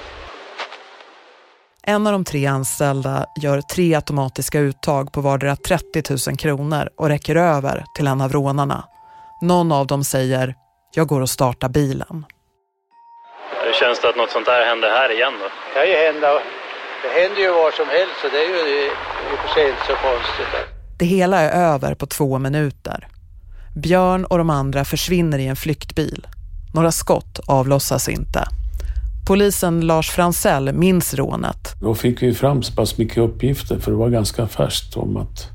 En 1.88 2.08
av 2.08 2.14
de 2.14 2.26
tre 2.26 2.46
anställda 2.46 3.26
gör 3.42 3.62
tre 3.62 3.96
automatiska 3.96 4.60
uttag 4.60 5.12
på 5.14 5.22
vardera 5.22 5.56
30 5.56 6.30
000 6.30 6.38
kronor 6.38 6.90
och 6.98 7.08
räcker 7.08 7.36
över 7.36 7.86
till 7.96 8.08
en 8.08 8.22
av 8.22 8.32
rånarna. 8.32 8.84
Någon 9.42 9.72
av 9.72 9.88
dem 9.88 10.04
säger, 10.04 10.56
jag 10.96 11.08
går 11.08 11.22
och 11.22 11.30
startar 11.30 11.70
bilen. 11.70 12.26
Hur 13.66 13.74
känns 13.74 14.02
det 14.02 14.10
att 14.10 14.18
något 14.18 14.32
sånt 14.32 14.46
där 14.46 14.66
händer 14.66 14.90
här 14.90 15.12
igen 15.12 15.34
då? 15.40 15.46
Det 15.46 15.80
kan 15.80 15.90
ju 15.90 15.98
hända. 15.98 16.28
Det 17.04 17.22
händer 17.22 17.42
ju 17.42 17.52
var 17.52 17.72
som 17.72 17.88
helst 17.90 18.16
så 18.22 18.28
det 18.30 18.38
är 18.46 18.50
ju 18.50 18.86
i 18.86 18.90
och 19.36 19.40
för 19.40 19.48
sig 19.54 19.70
inte 19.70 19.82
så 19.88 19.96
konstigt. 19.96 20.54
Det 21.00 21.06
hela 21.06 21.40
är 21.40 21.74
över 21.74 21.96
på 21.96 22.06
två 22.06 22.40
minuter. 22.40 23.08
Björn 23.76 24.26
och 24.26 24.38
de 24.38 24.50
andra 24.50 24.86
försvinner 24.86 25.40
i 25.40 25.48
en 25.48 25.56
flyktbil. 25.56 26.28
Några 26.74 26.92
skott 26.92 27.40
avlossas 27.48 28.10
inte. 28.10 28.48
Polisen 29.28 29.82
Lars 29.82 30.10
Fransell 30.10 30.74
minns 30.74 31.14
rånet. 31.14 31.76
Då 31.82 31.96
fick 31.96 32.24
vi 32.24 32.34
fram 32.34 32.64
så 32.64 32.74
pass 32.74 32.98
mycket 32.98 33.18
uppgifter, 33.18 33.80
för 33.80 33.92
det 33.92 33.98
var 33.98 34.10
ganska 34.10 34.48
färskt, 34.48 34.98
om 34.98 35.18
att 35.18 35.50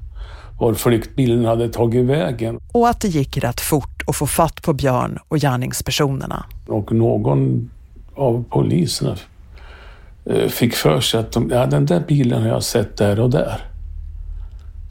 var 0.60 0.74
flyktbilen 0.74 1.44
hade 1.44 1.68
tagit 1.68 2.06
vägen. 2.06 2.58
Och 2.72 2.88
att 2.88 3.00
det 3.00 3.08
gick 3.08 3.36
rätt 3.36 3.60
fort 3.60 4.02
att 4.06 4.16
få 4.16 4.26
fatt 4.26 4.62
på 4.62 4.72
Björn 4.72 5.18
och 5.28 5.38
gärningspersonerna. 5.38 6.44
Och 6.66 6.92
någon 6.92 7.70
av 8.14 8.44
poliserna 8.50 9.16
eh, 10.24 10.48
fick 10.48 10.74
för 10.74 11.00
sig 11.00 11.20
att 11.20 11.32
de, 11.32 11.50
ja, 11.50 11.66
den 11.66 11.86
där 11.86 12.02
bilen 12.08 12.42
har 12.42 12.48
jag 12.48 12.62
sett 12.62 12.96
där 12.96 13.20
och 13.20 13.30
där. 13.30 13.60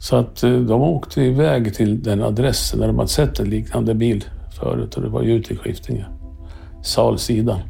Så 0.00 0.16
att 0.16 0.42
eh, 0.42 0.52
de 0.52 0.82
åkte 0.82 1.22
iväg 1.22 1.74
till 1.74 2.02
den 2.02 2.22
adressen 2.22 2.80
där 2.80 2.86
de 2.86 2.98
hade 2.98 3.08
sett 3.08 3.38
en 3.38 3.50
liknande 3.50 3.94
bil 3.94 4.24
förut 4.60 4.94
och 4.94 5.02
det 5.02 5.08
var 5.08 5.22
ju 5.22 5.32
ute 5.32 5.54
i 5.54 5.56
Skiftinge. 5.56 6.06
Salsidan. 6.82 7.60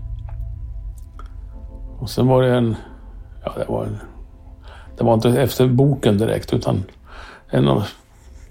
Och 2.01 2.11
sen 2.11 2.27
var 2.27 2.43
det 2.43 2.55
en... 2.55 2.77
Ja, 3.45 3.53
det 3.57 3.65
var, 3.69 3.89
det 4.99 5.05
var 5.05 5.15
inte 5.15 5.29
efter 5.29 5.67
boken 5.67 6.19
direkt 6.19 6.53
utan 6.53 6.85
en 7.51 7.69
av 7.69 7.85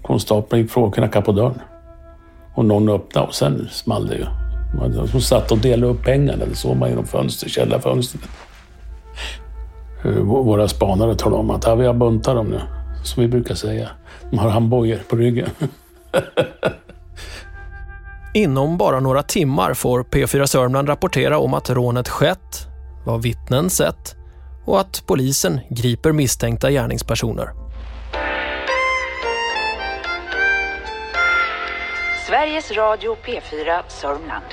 konstaplarna 0.02 0.62
gick 0.62 0.70
för 0.70 0.86
att 0.86 1.24
på 1.24 1.32
dörren. 1.32 1.60
Och 2.54 2.64
någon 2.64 2.88
öppnade 2.88 3.26
och 3.26 3.34
sen 3.34 3.68
small 3.70 4.06
det 4.06 4.14
ju. 4.14 4.26
De 5.12 5.20
satt 5.20 5.52
och 5.52 5.58
delade 5.58 5.92
upp 5.92 6.04
pengarna. 6.04 6.46
Det 6.46 6.54
såg 6.54 6.76
man 6.76 6.88
genom 6.88 7.06
fönstret. 7.06 7.52
källarfönstret. 7.52 8.22
Våra 10.24 10.68
spanare 10.68 11.14
talade 11.14 11.40
om 11.40 11.50
att 11.50 11.64
här, 11.64 11.76
vi 11.76 11.86
har 11.86 11.94
buntat 11.94 12.34
dem 12.34 12.46
nu, 12.46 12.60
som 13.04 13.22
vi 13.22 13.28
brukar 13.28 13.54
säga. 13.54 13.88
De 14.30 14.38
har 14.38 14.48
handbojor 14.48 14.98
på 15.08 15.16
ryggen. 15.16 15.48
Inom 18.34 18.76
bara 18.76 19.00
några 19.00 19.22
timmar 19.22 19.74
får 19.74 20.02
P4 20.02 20.46
Sörmland 20.46 20.88
rapportera 20.88 21.38
om 21.38 21.54
att 21.54 21.70
rånet 21.70 22.08
skett, 22.08 22.69
vad 23.06 23.22
vittnen 23.22 23.70
sett 23.70 24.16
och 24.66 24.80
att 24.80 25.02
polisen 25.06 25.60
griper 25.70 26.12
misstänkta 26.12 26.70
gärningspersoner. 26.70 27.50
Sveriges 32.26 32.70
Radio 32.70 33.16
P4 33.24 33.82
Sörmland. 33.88 34.44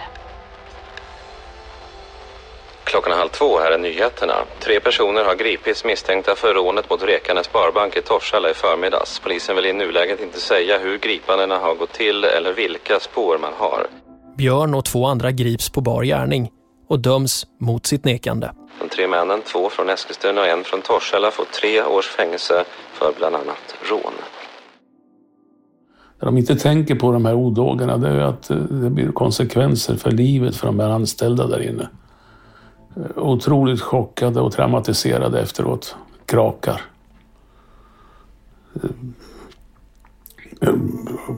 Klockan 2.83 3.11
är 3.13 3.17
halv 3.17 3.29
två, 3.29 3.59
här 3.59 3.71
är 3.71 3.77
nyheterna. 3.77 4.33
Tre 4.59 4.79
personer 4.79 5.23
har 5.23 5.35
gripits 5.35 5.85
misstänkta 5.85 6.35
för 6.35 6.53
rånet 6.53 6.89
mot 6.89 7.03
Rekarne 7.03 7.43
Sparbank 7.43 7.95
i 7.97 8.01
Torshälla 8.01 8.49
i 8.49 8.53
förmiddags. 8.53 9.19
Polisen 9.19 9.55
vill 9.55 9.65
i 9.65 9.73
nuläget 9.73 10.21
inte 10.21 10.39
säga 10.39 10.79
hur 10.79 10.97
gripandena 10.97 11.57
har 11.57 11.75
gått 11.75 11.93
till 11.93 12.23
eller 12.23 12.53
vilka 12.53 12.99
spår 12.99 13.37
man 13.37 13.53
har. 13.57 13.87
Björn 14.37 14.73
och 14.73 14.85
två 14.85 15.05
andra 15.05 15.31
grips 15.31 15.69
på 15.69 15.81
bar 15.81 16.03
gärning 16.03 16.49
och 16.87 16.99
döms 16.99 17.47
mot 17.57 17.85
sitt 17.85 18.05
nekande. 18.05 18.51
De 18.79 18.89
tre 18.89 19.07
männen, 19.07 19.41
två 19.41 19.69
från 19.69 19.89
Eskilstuna 19.89 20.41
och 20.41 20.47
en 20.47 20.63
från 20.63 20.81
Torshälla, 20.81 21.31
får 21.31 21.45
tre 21.61 21.83
års 21.83 22.07
fängelse 22.07 22.63
för 22.93 23.13
bland 23.17 23.35
annat 23.35 23.75
rån. 23.89 24.13
När 26.19 26.25
de 26.25 26.37
inte 26.37 26.55
tänker 26.55 26.95
på 26.95 27.11
de 27.11 27.25
här 27.25 27.33
odågarna, 27.33 27.97
det 27.97 28.09
är 28.09 28.19
att 28.19 28.47
det 28.69 28.89
blir 28.89 29.11
konsekvenser 29.11 29.95
för 29.95 30.11
livet 30.11 30.55
för 30.55 30.67
de 30.67 30.79
här 30.79 30.89
anställda 30.89 31.47
där 31.47 31.61
inne. 31.61 31.89
Otroligt 33.15 33.81
chockade 33.81 34.41
och 34.41 34.51
traumatiserade 34.51 35.41
efteråt. 35.41 35.95
Krakar. 36.25 36.81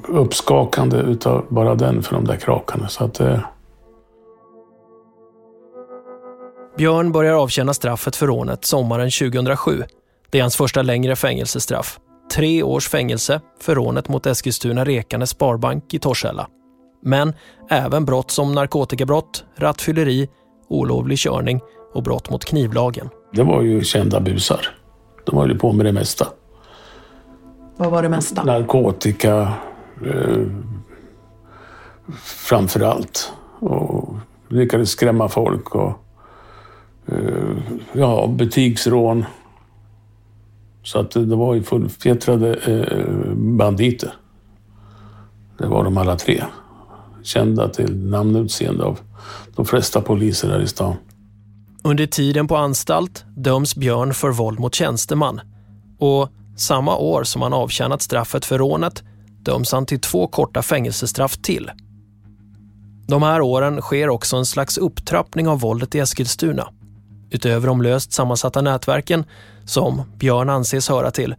Uppskakande 0.08 0.98
utav 0.98 1.46
bara 1.50 1.76
den 1.76 2.04
för 2.04 2.16
de 2.16 2.26
där 2.26 2.36
krakarna. 2.36 2.88
Så 2.88 3.04
att, 3.04 3.20
eh... 3.20 3.40
Björn 6.80 7.12
börjar 7.12 7.34
avtjäna 7.34 7.74
straffet 7.74 8.16
för 8.16 8.28
rånet 8.28 8.66
sommaren 8.66 9.10
2007. 9.10 9.84
Det 10.30 10.38
är 10.38 10.42
hans 10.42 10.56
första 10.56 10.82
längre 10.82 11.16
fängelsestraff. 11.16 12.00
Tre 12.36 12.64
års 12.64 12.90
fängelse 12.90 13.42
för 13.62 13.76
rånet 13.76 14.10
mot 14.10 14.26
Eskilstuna 14.26 14.86
Rekane 14.86 15.28
Sparbank 15.28 15.94
i 15.94 16.00
Torshälla. 16.00 16.48
Men 17.04 17.34
även 17.70 18.06
brott 18.06 18.32
som 18.32 18.56
narkotikabrott, 18.56 19.46
rattfylleri, 19.56 20.30
olovlig 20.68 21.18
körning 21.18 21.62
och 21.94 22.04
brott 22.04 22.30
mot 22.30 22.46
knivlagen. 22.46 23.10
Det 23.34 23.44
var 23.44 23.62
ju 23.62 23.84
kända 23.84 24.20
busar. 24.20 24.76
De 25.26 25.38
höll 25.38 25.60
på 25.60 25.72
med 25.72 25.86
det 25.86 25.94
mesta. 25.94 26.28
Vad 27.78 27.92
var 27.92 28.04
det 28.04 28.10
mesta? 28.10 28.44
Narkotika, 28.44 29.54
eh, 30.06 30.46
framför 32.24 32.80
allt. 32.80 33.34
Och 33.60 34.14
lyckades 34.50 34.90
skrämma 34.90 35.30
folk 35.30 35.76
och 35.76 36.06
Eh, 37.12 37.58
ja, 37.94 38.28
butiksrån. 38.28 39.26
Så 40.84 41.00
att 41.00 41.12
det 41.12 41.36
var 41.36 41.54
ju 41.56 41.64
fullfjättrade 41.64 42.54
eh, 42.54 43.34
banditer. 43.34 44.14
Det 45.58 45.68
var 45.68 45.84
de 45.84 45.98
alla 45.98 46.16
tre. 46.16 46.44
Kända 47.24 47.70
till 47.70 48.06
namnutseende 48.06 48.84
av 48.84 49.00
de 49.56 49.66
flesta 49.66 50.02
poliser 50.02 50.50
här 50.50 50.62
i 50.62 50.68
stan. 50.68 50.96
Under 51.84 52.06
tiden 52.06 52.48
på 52.48 52.58
anstalt 52.58 53.26
döms 53.36 53.76
Björn 53.76 54.14
för 54.14 54.30
våld 54.30 54.60
mot 54.60 54.76
tjänsteman 54.76 55.42
och 56.00 56.30
samma 56.58 56.98
år 56.98 57.24
som 57.24 57.42
han 57.42 57.54
avtjänat 57.54 58.02
straffet 58.02 58.46
för 58.46 58.58
rånet 58.58 59.04
döms 59.44 59.72
han 59.72 59.86
till 59.86 60.02
två 60.02 60.28
korta 60.28 60.62
fängelsestraff 60.62 61.38
till. 61.38 61.72
De 63.08 63.24
här 63.24 63.42
åren 63.42 63.82
sker 63.82 64.10
också 64.10 64.38
en 64.38 64.46
slags 64.46 64.78
upptrappning 64.78 65.48
av 65.48 65.60
våldet 65.60 65.96
i 65.96 66.00
Eskilstuna. 66.00 66.68
Utöver 67.32 67.68
de 67.68 67.82
löst 67.82 68.14
sammansatta 68.14 68.62
nätverken, 68.62 69.26
som 69.66 70.02
Björn 70.18 70.50
anses 70.50 70.90
höra 70.90 71.12
till, 71.12 71.36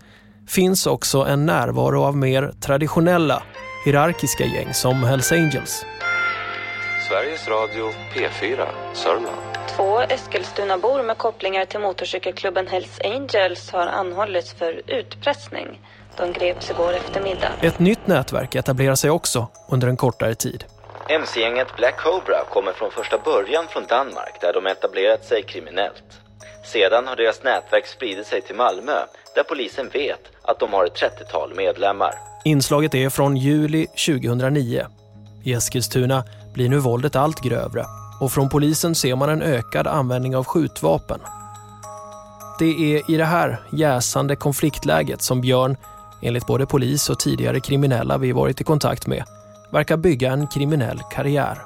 finns 0.49 0.87
också 0.87 1.19
en 1.19 1.47
närvaro 1.47 2.03
av 2.03 2.17
mer 2.17 2.53
traditionella, 2.61 3.43
hierarkiska 3.85 4.45
gäng 4.45 4.75
som 4.75 5.05
Hells 5.05 5.33
Angels. 5.33 5.85
Sveriges 7.09 7.49
Radio 7.49 7.91
P4, 8.15 8.67
Sörmland. 8.95 9.37
Två 9.77 10.01
Eskilstunabor 10.01 11.03
med 11.03 11.19
kopplingar 11.19 11.65
till 11.65 11.81
motorcykelklubben 11.81 12.67
Hells 12.67 13.01
Angels 13.05 13.71
har 13.71 13.87
anhållits 13.87 14.53
för 14.53 14.83
utpressning. 14.87 15.81
De 16.17 16.33
greps 16.33 16.71
igår 16.71 16.93
eftermiddag. 16.93 17.53
Ett 17.61 17.79
nytt 17.79 18.07
nätverk 18.07 18.55
etablerar 18.55 18.95
sig 18.95 19.11
också 19.11 19.49
under 19.69 19.89
en 19.89 19.97
kortare 19.97 20.35
tid. 20.35 20.65
MC-gänget 21.11 21.77
Black 21.77 21.97
Cobra 21.97 22.45
kommer 22.45 22.73
från 22.73 22.91
första 22.91 23.19
början 23.19 23.65
från 23.69 23.87
Danmark 23.87 24.41
där 24.41 24.53
de 24.53 24.67
etablerat 24.67 25.25
sig 25.25 25.43
kriminellt. 25.43 26.21
Sedan 26.65 27.07
har 27.07 27.17
deras 27.17 27.43
nätverk 27.43 27.87
spridit 27.87 28.27
sig 28.27 28.41
till 28.43 28.57
Malmö 28.57 28.99
där 29.35 29.43
polisen 29.43 29.89
vet 29.93 30.21
att 30.43 30.61
de 30.61 30.73
har 30.73 30.85
ett 30.85 31.03
30-tal 31.03 31.55
medlemmar. 31.57 32.15
Inslaget 32.45 32.95
är 32.95 33.11
från 33.11 33.37
juli 33.37 33.87
2009. 33.87 34.87
I 35.45 35.53
Eskilstuna 35.53 36.25
blir 36.55 36.69
nu 36.69 36.79
våldet 36.79 37.17
allt 37.17 37.41
grövre 37.41 37.85
och 38.21 38.33
från 38.33 38.49
polisen 38.49 38.95
ser 38.95 39.17
man 39.17 39.29
en 39.29 39.43
ökad 39.43 39.87
användning 39.87 40.37
av 40.37 40.45
skjutvapen. 40.45 41.21
Det 42.59 42.97
är 42.97 43.11
i 43.11 43.17
det 43.17 43.25
här 43.25 43.61
jäsande 43.73 44.37
konfliktläget 44.37 45.23
som 45.23 45.41
Björn, 45.41 45.77
enligt 46.23 46.47
både 46.47 46.67
polis 46.67 47.11
och 47.11 47.19
tidigare 47.19 47.61
kriminella 47.61 48.19
vi 48.19 48.33
varit 48.33 48.61
i 48.61 48.65
kontakt 48.65 49.07
med, 49.07 49.25
verkar 49.73 49.97
bygga 49.97 50.33
en 50.33 50.47
kriminell 50.47 51.01
karriär. 51.11 51.59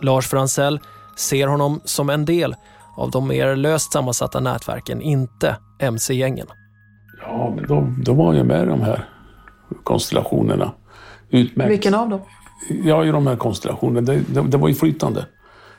Lars 0.00 0.28
Fransell 0.28 0.80
ser 1.16 1.46
honom 1.46 1.80
som 1.84 2.10
en 2.10 2.24
del 2.24 2.54
av 2.96 3.10
de 3.10 3.28
mer 3.28 3.56
löst 3.56 3.92
sammansatta 3.92 4.40
nätverken, 4.40 5.02
inte 5.02 5.56
mc-gängen. 5.78 6.46
Ja, 7.22 7.52
men 7.56 7.66
då, 7.66 7.88
då 8.04 8.12
var 8.12 8.34
jag 8.34 8.46
med 8.46 8.62
i 8.62 8.66
de 8.66 8.80
här 8.80 9.08
konstellationerna. 9.84 10.72
Utmärkt. 11.30 11.70
Vilken 11.70 11.94
av 11.94 12.08
dem? 12.08 12.20
Ja, 12.84 13.04
i 13.04 13.10
de 13.10 13.26
här 13.26 13.36
konstellationerna. 13.36 14.00
Det, 14.00 14.20
det, 14.28 14.42
det 14.42 14.56
var 14.56 14.68
ju 14.68 14.74
flytande. 14.74 15.26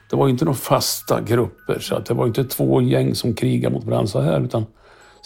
Det 0.10 0.16
var 0.16 0.30
inte 0.30 0.46
några 0.46 0.58
fasta 0.58 1.22
grupper, 1.22 1.80
så 1.80 1.96
att 1.96 2.06
det 2.06 2.14
var 2.14 2.28
inte 2.28 2.44
två 2.44 2.82
gäng 2.82 3.16
som 3.16 3.34
krigade 3.34 3.76
mot 3.76 3.84
varandra 3.84 4.08
så 4.08 4.22
här, 4.22 4.42
utan 4.42 4.66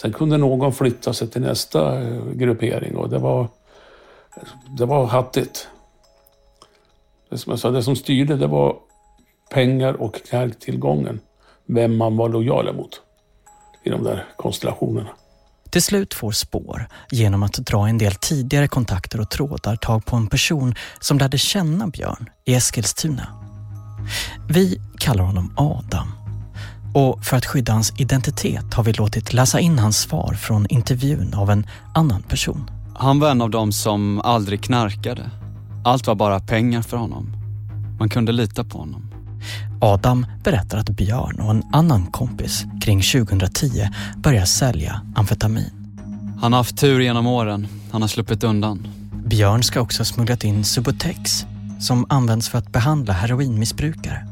sen 0.02 0.14
kunde 0.14 0.38
någon 0.38 0.74
flytta 0.74 1.14
sig 1.14 1.28
till 1.28 1.42
nästa 1.42 2.02
eh, 2.02 2.32
gruppering 2.34 2.96
och 2.98 3.10
det 3.10 3.18
var, 3.18 3.48
det 4.78 4.86
var 4.86 5.06
hattigt. 5.06 5.68
Det 7.30 7.38
som, 7.38 7.50
jag 7.50 7.60
sa, 7.60 7.72
det 7.72 7.84
som 7.84 7.96
styrde 7.96 8.36
det 8.36 8.48
var 8.48 8.76
pengar 9.54 9.94
och 9.94 10.16
knarktillgången. 10.16 11.20
Vem 11.68 11.98
man 11.98 12.18
var 12.18 12.30
lojal 12.30 12.76
mot 12.76 13.02
i 13.84 13.90
de 13.90 14.04
där 14.04 14.26
konstellationerna. 14.38 15.10
Till 15.70 15.82
slut 15.82 16.14
får 16.14 16.32
Spår, 16.32 16.88
genom 17.12 17.44
att 17.44 17.54
dra 17.54 17.88
en 17.88 17.98
del 17.98 18.16
tidigare 18.16 18.68
kontakter 18.68 19.22
och 19.22 19.30
trådar, 19.30 19.76
tag 19.76 20.06
på 20.06 20.16
en 20.16 20.28
person 20.28 20.76
som 21.00 21.18
lärde 21.18 21.38
känna 21.38 21.88
Björn 21.88 22.30
i 22.46 22.54
Eskilstuna. 22.54 23.28
Vi 24.50 24.82
kallar 24.98 25.24
honom 25.24 25.54
Adam. 25.58 26.08
Och 26.96 27.26
för 27.26 27.38
att 27.38 27.46
skydda 27.46 27.74
hans 27.74 28.00
identitet 28.00 28.74
har 28.74 28.84
vi 28.84 28.94
låtit 28.94 29.34
läsa 29.34 29.60
in 29.60 29.80
hans 29.80 29.98
svar 29.98 30.34
från 30.34 30.66
intervjun 30.70 31.34
av 31.34 31.50
en 31.50 31.68
annan 31.96 32.24
person. 32.24 32.72
Han 32.96 33.20
var 33.20 33.32
en 33.32 33.42
av 33.42 33.50
dem 33.50 33.72
som 33.72 34.22
aldrig 34.22 34.64
knarkade. 34.64 35.32
Allt 35.84 36.08
var 36.08 36.16
bara 36.16 36.40
pengar 36.40 36.82
för 36.82 36.98
honom. 36.98 37.34
Man 38.00 38.10
kunde 38.10 38.32
lita 38.32 38.64
på 38.64 38.78
honom. 38.78 39.12
Adam 39.82 40.26
berättar 40.44 40.78
att 40.78 40.90
Björn 40.90 41.40
och 41.40 41.52
en 41.52 41.64
annan 41.72 42.06
kompis 42.06 42.66
kring 42.82 43.02
2010 43.02 43.90
börjar 44.18 44.46
sälja 44.46 45.02
amfetamin. 45.16 45.72
Han 46.42 46.54
har 46.54 46.60
haft 46.60 46.78
tur 46.78 47.00
genom 47.00 47.28
åren. 47.28 47.68
Han 47.92 48.02
har 48.02 48.10
sluppit 48.10 48.44
undan. 48.44 48.88
Björn 49.26 49.64
ska 49.64 49.82
också 49.82 50.00
ha 50.00 50.06
smugglat 50.06 50.44
in 50.44 50.64
Subutex 50.64 51.46
som 51.80 52.06
används 52.10 52.50
för 52.50 52.58
att 52.58 52.72
behandla 52.72 53.14
heroinmissbrukare. 53.14 54.28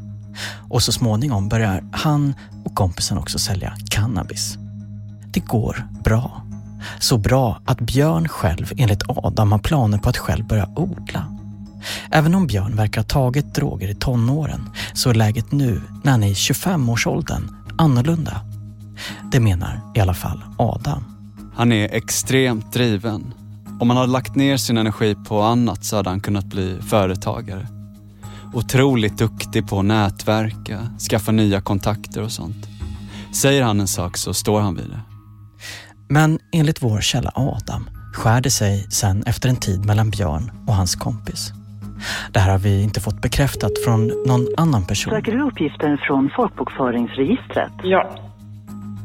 Och 0.69 0.83
så 0.83 0.91
småningom 0.91 1.49
börjar 1.49 1.83
han 1.91 2.33
och 2.65 2.75
kompisen 2.75 3.17
också 3.17 3.39
sälja 3.39 3.73
cannabis. 3.89 4.57
Det 5.33 5.39
går 5.39 5.87
bra. 6.03 6.43
Så 6.99 7.17
bra 7.17 7.61
att 7.65 7.79
Björn 7.81 8.27
själv 8.27 8.71
enligt 8.77 9.03
Adam 9.07 9.51
har 9.51 9.59
planer 9.59 9.97
på 9.97 10.09
att 10.09 10.17
själv 10.17 10.47
börja 10.47 10.69
odla. 10.75 11.36
Även 12.11 12.35
om 12.35 12.47
Björn 12.47 12.75
verkar 12.75 13.01
ha 13.01 13.05
tagit 13.05 13.55
droger 13.55 13.87
i 13.87 13.95
tonåren 13.95 14.69
så 14.93 15.09
är 15.09 15.13
läget 15.13 15.51
nu, 15.51 15.81
när 16.03 16.11
han 16.11 16.23
är 16.23 16.27
i 16.27 16.33
25-årsåldern, 16.33 17.55
annorlunda. 17.77 18.41
Det 19.31 19.39
menar 19.39 19.81
i 19.95 19.99
alla 19.99 20.13
fall 20.13 20.43
Adam. 20.57 21.03
Han 21.55 21.71
är 21.71 21.89
extremt 21.93 22.73
driven. 22.73 23.33
Om 23.79 23.89
han 23.89 23.97
hade 23.97 24.11
lagt 24.11 24.35
ner 24.35 24.57
sin 24.57 24.77
energi 24.77 25.15
på 25.27 25.41
annat 25.41 25.85
så 25.85 25.95
hade 25.95 26.09
han 26.09 26.19
kunnat 26.19 26.45
bli 26.45 26.77
företagare. 26.81 27.67
Otroligt 28.53 29.17
duktig 29.17 29.67
på 29.67 29.79
att 29.79 29.85
nätverka, 29.85 30.89
skaffa 31.09 31.31
nya 31.31 31.61
kontakter 31.61 32.21
och 32.21 32.31
sånt. 32.31 32.67
Säger 33.41 33.63
han 33.63 33.79
en 33.79 33.87
sak 33.87 34.17
så 34.17 34.33
står 34.33 34.61
han 34.61 34.75
vid 34.75 34.85
det. 34.89 34.99
Men 36.09 36.39
enligt 36.51 36.83
vår 36.83 37.01
källa 37.01 37.31
Adam 37.35 37.89
skär 38.13 38.41
det 38.41 38.51
sig 38.51 38.87
sen 38.89 39.23
efter 39.23 39.49
en 39.49 39.55
tid 39.55 39.85
mellan 39.85 40.09
Björn 40.09 40.51
och 40.67 40.75
hans 40.75 40.95
kompis. 40.95 41.51
Det 42.31 42.39
här 42.39 42.51
har 42.51 42.59
vi 42.59 42.83
inte 42.83 42.99
fått 42.99 43.21
bekräftat 43.21 43.71
från 43.85 44.07
någon 44.07 44.47
annan 44.57 44.85
person. 44.85 45.13
Söker 45.13 45.31
du 45.31 45.47
uppgifter 45.47 46.03
från 46.07 46.29
folkbokföringsregistret? 46.35 47.71
Ja. 47.83 48.15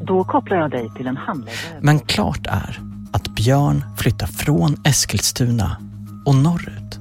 Då 0.02 0.24
kopplar 0.24 0.56
jag 0.56 0.70
dig 0.70 0.90
till 0.96 1.06
en 1.06 1.16
handläggare. 1.16 1.80
Men 1.80 2.00
klart 2.00 2.46
är 2.46 2.80
att 3.12 3.28
Björn 3.28 3.84
flyttar 3.98 4.26
från 4.26 4.76
Eskilstuna 4.84 5.76
och 6.26 6.34
norrut. 6.34 6.98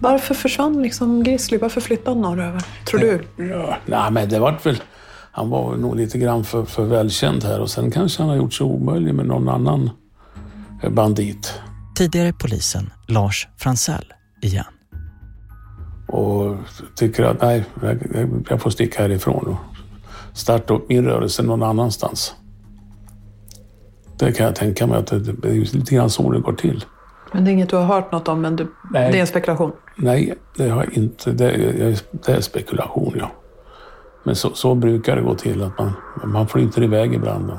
Varför 0.00 0.34
försvann 0.34 0.82
liksom 0.82 1.22
Grizzly? 1.22 1.58
Varför 1.58 1.80
flyttade 1.80 2.10
han 2.10 2.22
norröver? 2.22 2.62
Tror 2.90 3.00
du? 3.00 3.24
Ja, 3.36 3.76
nej, 3.86 4.10
men 4.10 4.28
det 4.28 4.38
var 4.38 4.58
väl... 4.62 4.76
Han 5.32 5.50
var 5.50 5.76
nog 5.76 5.96
lite 5.96 6.18
grann 6.18 6.44
för, 6.44 6.64
för 6.64 6.84
välkänd 6.84 7.44
här 7.44 7.60
och 7.60 7.70
sen 7.70 7.90
kanske 7.90 8.22
han 8.22 8.30
har 8.30 8.36
gjort 8.36 8.52
sig 8.54 8.64
omöjlig 8.64 9.14
med 9.14 9.26
någon 9.26 9.48
annan 9.48 9.90
bandit. 10.90 11.60
Tidigare 11.98 12.32
polisen 12.32 12.90
Lars 13.08 13.48
Fransell 13.56 14.12
igen. 14.42 14.64
Och 16.08 16.56
tycker 16.96 17.24
att 17.24 17.42
nej, 17.42 17.64
jag, 18.48 18.62
får 18.62 18.70
sticka 18.70 19.02
härifrån 19.02 19.46
och 19.46 19.56
starta 20.36 20.74
upp 20.74 20.88
min 20.88 21.04
rörelse 21.04 21.42
någon 21.42 21.62
annanstans. 21.62 22.36
Det 24.18 24.32
kan 24.32 24.46
jag 24.46 24.54
tänka 24.54 24.86
mig 24.86 24.98
att 24.98 25.06
det, 25.06 25.48
är 25.48 25.76
lite 25.76 25.94
grann 25.94 26.10
så 26.10 26.32
det 26.32 26.40
går 26.40 26.52
till. 26.52 26.84
Men 27.32 27.44
det 27.44 27.50
är 27.50 27.52
inget 27.52 27.68
du 27.68 27.76
har 27.76 27.84
hört 27.84 28.12
något 28.12 28.28
om, 28.28 28.40
men 28.40 28.56
du, 28.56 28.66
det 28.92 28.98
är 28.98 29.14
en 29.14 29.26
spekulation? 29.26 29.72
Nej, 29.96 30.34
det 30.56 30.68
har 30.68 30.84
jag 30.84 30.96
inte. 30.96 31.32
Det 31.32 31.50
är, 31.50 31.96
det 32.26 32.32
är 32.32 32.40
spekulation, 32.40 33.14
ja. 33.18 33.30
Men 34.22 34.34
så, 34.34 34.50
så, 34.54 34.74
brukar 34.74 35.16
det 35.16 35.22
gå 35.22 35.34
till, 35.34 35.62
att 35.62 35.78
man, 35.78 35.92
man 36.24 36.48
flyter 36.48 36.82
iväg 36.82 37.14
ibland. 37.14 37.58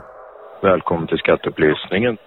Välkommen 0.62 1.08
till 1.08 1.18
skatteupplysningen. 1.18 2.18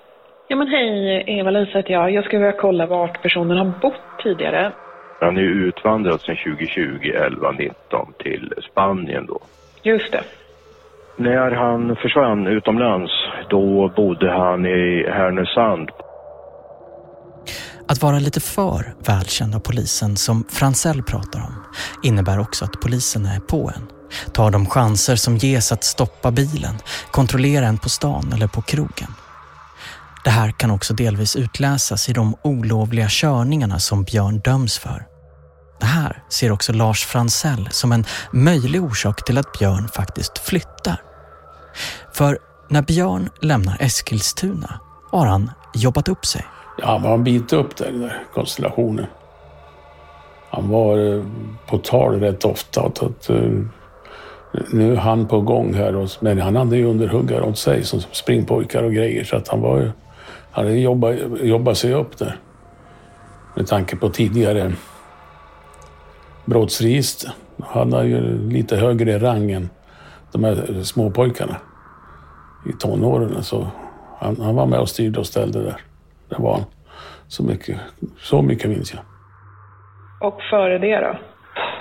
Ja 0.53 0.57
men 0.57 0.69
hej, 0.69 1.25
Eva-Lisa 1.27 1.79
heter 1.79 1.93
jag. 1.93 2.11
Jag 2.11 2.25
skulle 2.25 2.43
vilja 2.43 2.61
kolla 2.61 2.87
vart 2.87 3.23
personen 3.23 3.57
har 3.57 3.73
bott 3.83 4.23
tidigare. 4.23 4.73
Han 5.21 5.37
är 5.37 5.41
ju 5.41 5.69
utvandrat 5.69 6.21
sedan 6.21 6.37
2020, 6.37 7.11
11, 7.27 7.53
19 7.53 8.13
till 8.19 8.53
Spanien 8.71 9.27
då. 9.27 9.41
Just 9.83 10.13
det. 10.13 10.23
När 11.17 11.51
han 11.51 11.97
försvann 11.97 12.47
utomlands, 12.47 13.13
då 13.51 13.93
bodde 13.97 14.31
han 14.31 14.67
i 14.67 15.07
Härnösand. 15.09 15.91
Att 17.89 18.03
vara 18.03 18.19
lite 18.19 18.41
för 18.41 18.83
välkänd 19.07 19.55
av 19.55 19.61
polisen 19.61 20.17
som 20.17 20.45
Fransell 20.45 21.03
pratar 21.03 21.41
om 21.41 21.65
innebär 22.03 22.41
också 22.41 22.65
att 22.65 22.81
polisen 22.83 23.27
är 23.27 23.41
på 23.41 23.71
en. 23.77 23.87
Tar 24.33 24.51
de 24.51 24.67
chanser 24.67 25.17
som 25.17 25.37
ges 25.37 25.73
att 25.73 25.85
stoppa 25.85 26.31
bilen, 26.31 26.75
kontrollera 27.11 27.67
en 27.67 27.79
på 27.79 27.89
stan 27.89 28.33
eller 28.35 28.47
på 28.47 28.63
krogen. 28.63 29.09
Det 30.25 30.31
här 30.31 30.51
kan 30.51 30.71
också 30.71 30.95
delvis 30.95 31.37
utläsas 31.37 32.09
i 32.09 32.13
de 32.13 32.37
olovliga 32.43 33.07
körningarna 33.11 33.79
som 33.79 34.05
Björn 34.05 34.39
döms 34.39 34.79
för. 34.79 35.07
Det 35.81 35.87
här 35.87 36.23
ser 36.29 36.53
också 36.53 36.73
Lars 36.73 37.05
Fransell 37.05 37.69
som 37.71 37.93
en 37.93 38.05
möjlig 38.33 38.83
orsak 38.83 39.25
till 39.25 39.39
att 39.39 39.53
Björn 39.59 39.89
faktiskt 39.89 40.39
flyttar. 40.39 41.03
För 42.13 42.39
när 42.69 42.83
Björn 42.83 43.29
lämnar 43.41 43.77
Eskilstuna 43.81 44.81
har 45.11 45.27
han 45.27 45.51
jobbat 45.75 46.09
upp 46.09 46.27
sig. 46.27 46.45
Ja, 46.79 46.87
han 46.87 47.03
var 47.03 47.15
en 47.15 47.25
bit 47.25 47.53
upp 47.53 47.77
där, 47.77 47.89
i 47.89 47.93
den 47.93 48.01
där 48.01 48.25
konstellationen. 48.35 49.07
Han 50.51 50.69
var 50.69 51.17
eh, 51.17 51.25
på 51.67 51.79
tal 51.79 52.21
rätt 52.21 52.45
ofta. 52.45 52.81
Att, 52.81 53.31
eh, 53.31 53.37
nu 54.73 54.93
är 54.93 54.97
han 54.97 55.29
på 55.29 55.41
gång 55.41 55.75
här. 55.75 56.25
Men 56.25 56.41
han 56.41 56.57
hade 56.57 56.77
ju 56.77 56.85
underhuggare 56.85 57.43
åt 57.43 57.59
sig 57.59 57.85
som 57.85 58.01
springpojkar 58.13 58.83
och 58.83 58.93
grejer. 58.93 59.25
Så 59.25 59.37
att 59.37 59.49
han 59.49 59.61
var 59.61 59.81
ju 59.81 59.91
hade 60.53 60.73
jobbat, 60.73 61.17
jobbat 61.43 61.77
sig 61.77 61.95
upp 61.95 62.19
där. 62.19 62.37
Med 63.57 63.67
tanke 63.67 63.97
på 63.97 64.09
tidigare 64.09 64.73
brottsregister. 66.45 67.33
Han 67.63 67.93
hade 67.93 68.09
ju 68.09 68.51
lite 68.51 68.77
högre 68.77 69.19
rang 69.19 69.51
än 69.51 69.71
de 70.33 70.45
här 70.45 70.83
småpojkarna 70.83 71.57
i 72.69 72.73
tonåren. 72.73 73.43
Så 73.43 73.67
han, 74.19 74.41
han 74.41 74.55
var 74.55 74.67
med 74.67 74.81
och 74.81 74.89
styrde 74.89 75.21
och 75.21 75.27
ställde 75.27 75.63
där. 75.63 75.77
Det 76.29 76.37
var 76.39 76.55
han. 76.55 76.65
Så 77.29 77.43
mycket, 77.43 77.81
så 78.19 78.43
mycket 78.43 78.71
minns 78.71 78.95
jag. 78.95 79.03
Och 80.21 80.39
före 80.51 80.79
det 80.79 81.01
då? 81.01 81.19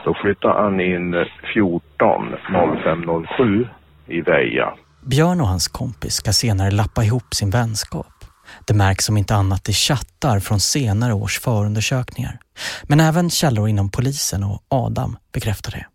Då 0.05 0.13
flyttade 0.13 0.53
han 0.53 0.79
in 0.79 1.15
14.05.07 1.55 3.67
i 4.07 4.21
Väja. 4.21 4.73
Björn 5.01 5.41
och 5.41 5.47
hans 5.47 5.67
kompis 5.67 6.13
ska 6.13 6.31
senare 6.31 6.71
lappa 6.71 7.03
ihop 7.03 7.33
sin 7.33 7.49
vänskap. 7.49 8.20
Det 8.67 8.73
märks 8.73 9.05
som 9.05 9.17
inte 9.17 9.35
annat 9.35 9.69
i 9.69 9.73
chattar 9.73 10.39
från 10.39 10.59
senare 10.59 11.13
års 11.13 11.39
förundersökningar. 11.39 12.39
Men 12.83 12.99
även 12.99 13.29
källor 13.29 13.69
inom 13.69 13.91
polisen 13.91 14.43
och 14.43 14.63
Adam 14.69 15.17
bekräftar 15.33 15.71
det. 15.71 15.85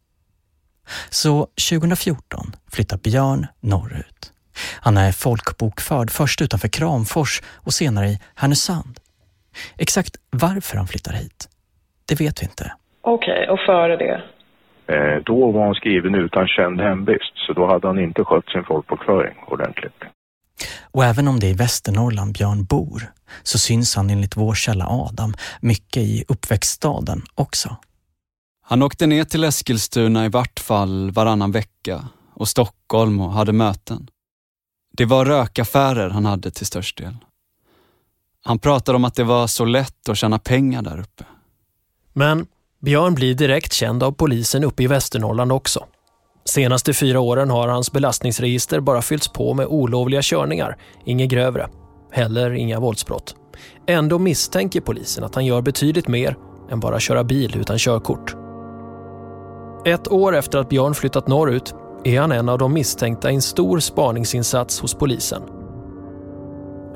Så 1.11 1.47
2014 1.71 2.47
flyttar 2.73 2.97
Björn 2.97 3.47
norrut. 3.61 4.33
Han 4.81 4.97
är 4.97 5.13
folkbokförd 5.13 6.11
först 6.11 6.43
utanför 6.43 6.69
Kramfors 6.69 7.43
och 7.67 7.73
senare 7.73 8.07
i 8.07 8.19
Härnösand. 8.37 8.99
Exakt 9.79 10.17
varför 10.31 10.77
han 10.77 10.87
flyttar 10.87 11.13
hit, 11.13 11.49
det 12.09 12.21
vet 12.21 12.43
vi 12.43 12.45
inte. 12.45 12.73
Okej, 13.01 13.33
okay, 13.33 13.49
och 13.49 13.61
före 13.67 13.97
det? 13.97 14.23
Eh, 14.89 15.23
då 15.25 15.51
var 15.51 15.65
han 15.65 15.75
skriven 15.75 16.15
utan 16.15 16.49
känd 16.49 16.81
hemvist, 16.81 17.33
så 17.47 17.53
då 17.53 17.67
hade 17.67 17.87
han 17.87 17.99
inte 17.99 18.25
skött 18.25 18.49
sin 18.49 18.65
folkbokföring 18.65 19.37
ordentligt. 19.47 20.05
Och 20.81 21.05
även 21.05 21.29
om 21.29 21.41
det 21.41 21.47
är 21.47 21.51
i 21.51 21.55
Västernorrland 21.55 22.33
Björn 22.33 22.65
bor 22.65 23.13
så 23.43 23.59
syns 23.59 23.95
han 23.95 24.11
enligt 24.11 24.37
vår 24.37 24.55
källa 24.55 24.87
Adam 24.89 25.35
mycket 25.61 26.03
i 26.03 26.25
uppväxtstaden 26.29 27.23
också. 27.35 27.77
Han 28.63 28.83
åkte 28.83 29.07
ner 29.07 29.25
till 29.25 29.45
Eskilstuna 29.45 30.25
i 30.25 30.29
vart 30.29 30.61
fall 30.61 31.11
varannan 31.11 31.53
vecka 31.53 32.09
och 32.35 32.49
Stockholm 32.49 33.21
och 33.21 33.33
hade 33.33 33.53
möten. 33.53 34.09
Det 34.93 35.05
var 35.05 35.25
rökaffärer 35.25 36.11
han 36.11 36.25
hade 36.25 36.51
till 36.51 36.67
störst 36.67 36.99
del. 36.99 37.17
Han 38.45 38.59
pratade 38.59 38.97
om 38.97 39.05
att 39.05 39.15
det 39.15 39.25
var 39.25 39.47
så 39.47 39.65
lätt 39.65 40.09
att 40.09 40.19
tjäna 40.19 40.39
pengar 40.39 40.83
där 40.83 41.01
uppe. 41.01 41.25
Men 42.13 42.47
Björn 42.81 43.15
blir 43.15 43.35
direkt 43.35 43.73
känd 43.73 44.03
av 44.03 44.13
polisen 44.13 44.65
uppe 44.65 44.83
i 44.83 44.87
Västernorrland 44.87 45.53
också. 45.53 45.87
Senaste 46.49 46.93
fyra 46.93 47.21
åren 47.21 47.51
har 47.51 47.69
hans 47.69 47.93
belastningsregister 47.93 48.81
bara 48.81 49.03
fyllts 49.03 49.29
på 49.29 49.55
med 49.55 49.67
olovliga 49.67 50.21
körningar, 50.23 50.77
inget 51.05 51.31
grövre. 51.31 51.69
Heller 52.13 52.51
inga 52.51 52.81
våldsbrott. 52.81 53.35
Ändå 53.87 54.19
misstänker 54.19 54.81
polisen 54.81 55.25
att 55.25 55.35
han 55.35 55.47
gör 55.47 55.63
betydligt 55.63 56.09
mer 56.09 56.37
än 56.71 56.81
bara 56.81 57.01
köra 57.01 57.25
bil 57.25 57.57
utan 57.57 57.79
körkort. 57.79 58.37
Ett 59.85 60.13
år 60.13 60.37
efter 60.37 60.59
att 60.59 60.69
Björn 60.69 60.95
flyttat 60.95 61.29
norrut 61.29 61.75
är 62.05 62.21
han 62.21 62.33
en 62.33 62.49
av 62.49 62.59
de 62.59 62.73
misstänkta 62.73 63.31
i 63.31 63.35
en 63.35 63.43
stor 63.43 63.79
spaningsinsats 63.79 64.81
hos 64.81 64.95
polisen. 64.95 65.43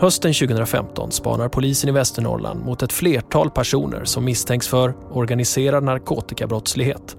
Hösten 0.01 0.33
2015 0.35 1.13
spanar 1.13 1.49
polisen 1.49 1.91
i 1.91 1.93
Västernorrland 1.93 2.65
mot 2.65 2.83
ett 2.83 2.93
flertal 2.93 3.51
personer 3.51 4.05
som 4.05 4.25
misstänks 4.25 4.69
för 4.69 4.95
organiserad 5.11 5.85
narkotikabrottslighet. 5.85 7.17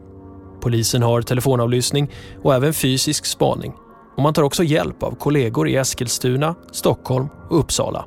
Polisen 0.62 1.04
har 1.04 1.22
telefonavlyssning 1.22 2.12
och 2.44 2.56
även 2.56 2.74
fysisk 2.74 3.26
spaning. 3.26 3.74
Och 4.18 4.24
man 4.24 4.34
tar 4.34 4.44
också 4.44 4.64
hjälp 4.64 5.04
av 5.04 5.16
kollegor 5.16 5.70
i 5.70 5.76
Eskilstuna, 5.76 6.56
Stockholm 6.72 7.28
och 7.50 7.60
Uppsala. 7.60 8.06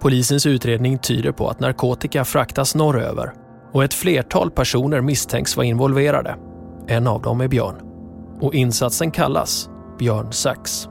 Polisens 0.00 0.46
utredning 0.46 0.98
tyder 0.98 1.32
på 1.32 1.48
att 1.48 1.60
narkotika 1.60 2.24
fraktas 2.24 2.74
norröver 2.74 3.32
och 3.72 3.84
ett 3.84 3.94
flertal 3.94 4.50
personer 4.50 5.00
misstänks 5.00 5.56
vara 5.56 5.66
involverade. 5.66 6.36
En 6.86 7.06
av 7.06 7.22
dem 7.22 7.40
är 7.40 7.48
Björn. 7.48 7.76
Och 8.40 8.54
insatsen 8.54 9.10
kallas 9.10 9.68
Björn 9.98 10.32
Sax. 10.32 10.88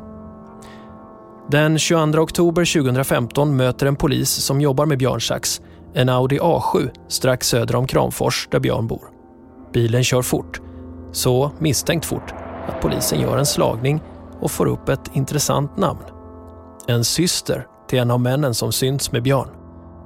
Den 1.52 1.80
22 1.80 2.20
oktober 2.20 2.82
2015 2.82 3.56
möter 3.56 3.86
en 3.86 3.96
polis 3.96 4.30
som 4.30 4.62
jobbar 4.62 4.86
med 4.86 4.98
Björn 4.98 5.22
Sax 5.22 5.62
en 5.94 6.10
Audi 6.10 6.40
A7 6.40 6.90
strax 7.08 7.48
söder 7.48 7.76
om 7.76 7.88
Kramfors 7.88 8.48
där 8.52 8.60
Björn 8.60 8.88
bor. 8.88 9.02
Bilen 9.74 10.04
kör 10.04 10.22
fort 10.22 10.62
så 11.14 11.52
misstänkt 11.60 12.06
fort 12.06 12.34
att 12.68 12.82
polisen 12.82 13.20
gör 13.22 13.38
en 13.38 13.46
slagning 13.46 14.02
och 14.40 14.52
får 14.52 14.66
upp 14.66 14.90
ett 14.90 15.12
intressant 15.14 15.78
namn. 15.78 16.04
En 16.88 17.04
syster 17.04 17.68
till 17.88 18.00
en 18.00 18.12
av 18.12 18.20
männen 18.20 18.54
som 18.54 18.72
synts 18.72 19.12
med 19.12 19.24
Björn. 19.24 19.50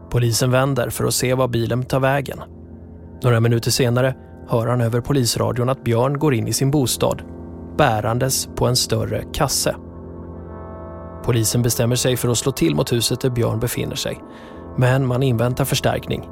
Polisen 0.10 0.52
vänder 0.52 0.90
för 0.90 1.06
att 1.06 1.14
se 1.14 1.34
var 1.34 1.48
bilen 1.48 1.84
tar 1.84 2.00
vägen. 2.00 2.40
Några 3.24 3.40
minuter 3.40 3.72
senare 3.72 4.16
hör 4.48 4.68
han 4.68 4.82
över 4.82 5.02
polisradion 5.02 5.70
att 5.70 5.84
Björn 5.84 6.20
går 6.20 6.34
in 6.34 6.48
i 6.48 6.54
sin 6.54 6.72
bostad 6.72 7.22
bärandes 7.78 8.50
på 8.56 8.68
en 8.68 8.76
större 8.76 9.24
kasse. 9.34 9.76
Polisen 11.24 11.62
bestämmer 11.62 11.96
sig 11.96 12.18
för 12.18 12.30
att 12.30 12.38
slå 12.38 12.52
till 12.52 12.76
mot 12.76 12.94
huset 12.94 13.22
där 13.22 13.30
Björn 13.30 13.60
befinner 13.60 13.96
sig. 13.96 14.24
Men 14.78 15.06
man 15.06 15.24
inväntar 15.24 15.66
förstärkning. 15.66 16.30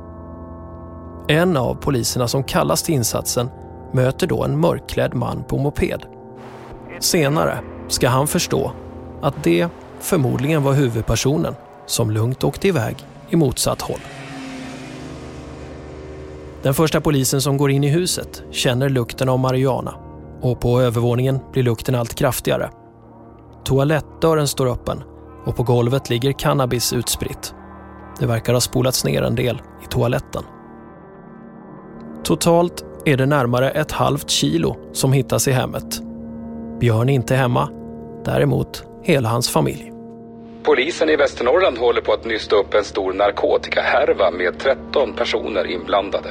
En 1.28 1.58
av 1.58 1.76
poliserna 1.76 2.28
som 2.28 2.44
kallas 2.44 2.84
till 2.84 2.96
insatsen 2.96 3.50
möter 3.96 4.28
då 4.28 4.44
en 4.44 4.60
mörkklädd 4.60 5.14
man 5.14 5.44
på 5.44 5.58
moped. 5.58 6.06
Senare 7.00 7.60
ska 7.88 8.10
han 8.10 8.28
förstå 8.28 8.72
att 9.22 9.44
det 9.44 9.68
förmodligen 10.00 10.64
var 10.64 10.74
huvudpersonen 10.74 11.56
som 11.86 12.12
lugnt 12.12 12.44
åkte 12.44 12.68
iväg 12.68 12.96
i 13.30 13.36
motsatt 13.36 13.82
håll. 13.82 14.00
Den 16.64 16.74
första 16.74 17.02
polisen 17.02 17.42
som 17.42 17.58
går 17.58 17.72
in 17.72 17.84
i 17.84 17.90
huset 17.90 18.44
känner 18.52 18.90
lukten 18.90 19.30
av 19.30 19.40
marijuana 19.40 19.96
och 20.42 20.60
på 20.60 20.82
övervåningen 20.82 21.40
blir 21.52 21.64
lukten 21.64 21.96
allt 21.96 22.16
kraftigare. 22.16 22.70
Toalettdörren 23.64 24.48
står 24.48 24.68
öppen 24.68 25.04
och 25.46 25.56
på 25.56 25.64
golvet 25.64 26.10
ligger 26.10 26.32
cannabis 26.32 26.94
utspritt. 26.94 27.54
Det 28.20 28.26
verkar 28.26 28.54
ha 28.54 28.62
spolats 28.62 29.06
ner 29.06 29.22
en 29.22 29.36
del 29.36 29.62
i 29.84 29.88
toaletten. 29.90 30.44
Totalt 32.24 32.86
är 33.06 33.18
det 33.18 33.26
närmare 33.26 33.72
ett 33.72 33.92
halvt 33.92 34.30
kilo 34.30 34.76
som 34.94 35.14
hittas 35.14 35.48
i 35.48 35.52
hemmet. 35.52 36.02
Björn 36.80 37.10
är 37.10 37.14
inte 37.14 37.36
hemma, 37.36 37.70
däremot 38.26 38.84
hela 39.04 39.30
hans 39.30 39.50
familj. 39.50 39.92
Polisen 40.64 41.10
i 41.10 41.16
Västernorrland 41.16 41.78
håller 41.78 42.02
på 42.02 42.14
att 42.14 42.26
nysta 42.26 42.56
upp 42.56 42.74
en 42.74 42.84
stor 42.84 43.14
narkotikahärva 43.14 44.32
med 44.32 44.60
13 44.60 45.14
personer 45.14 45.68
inblandade. 45.68 46.30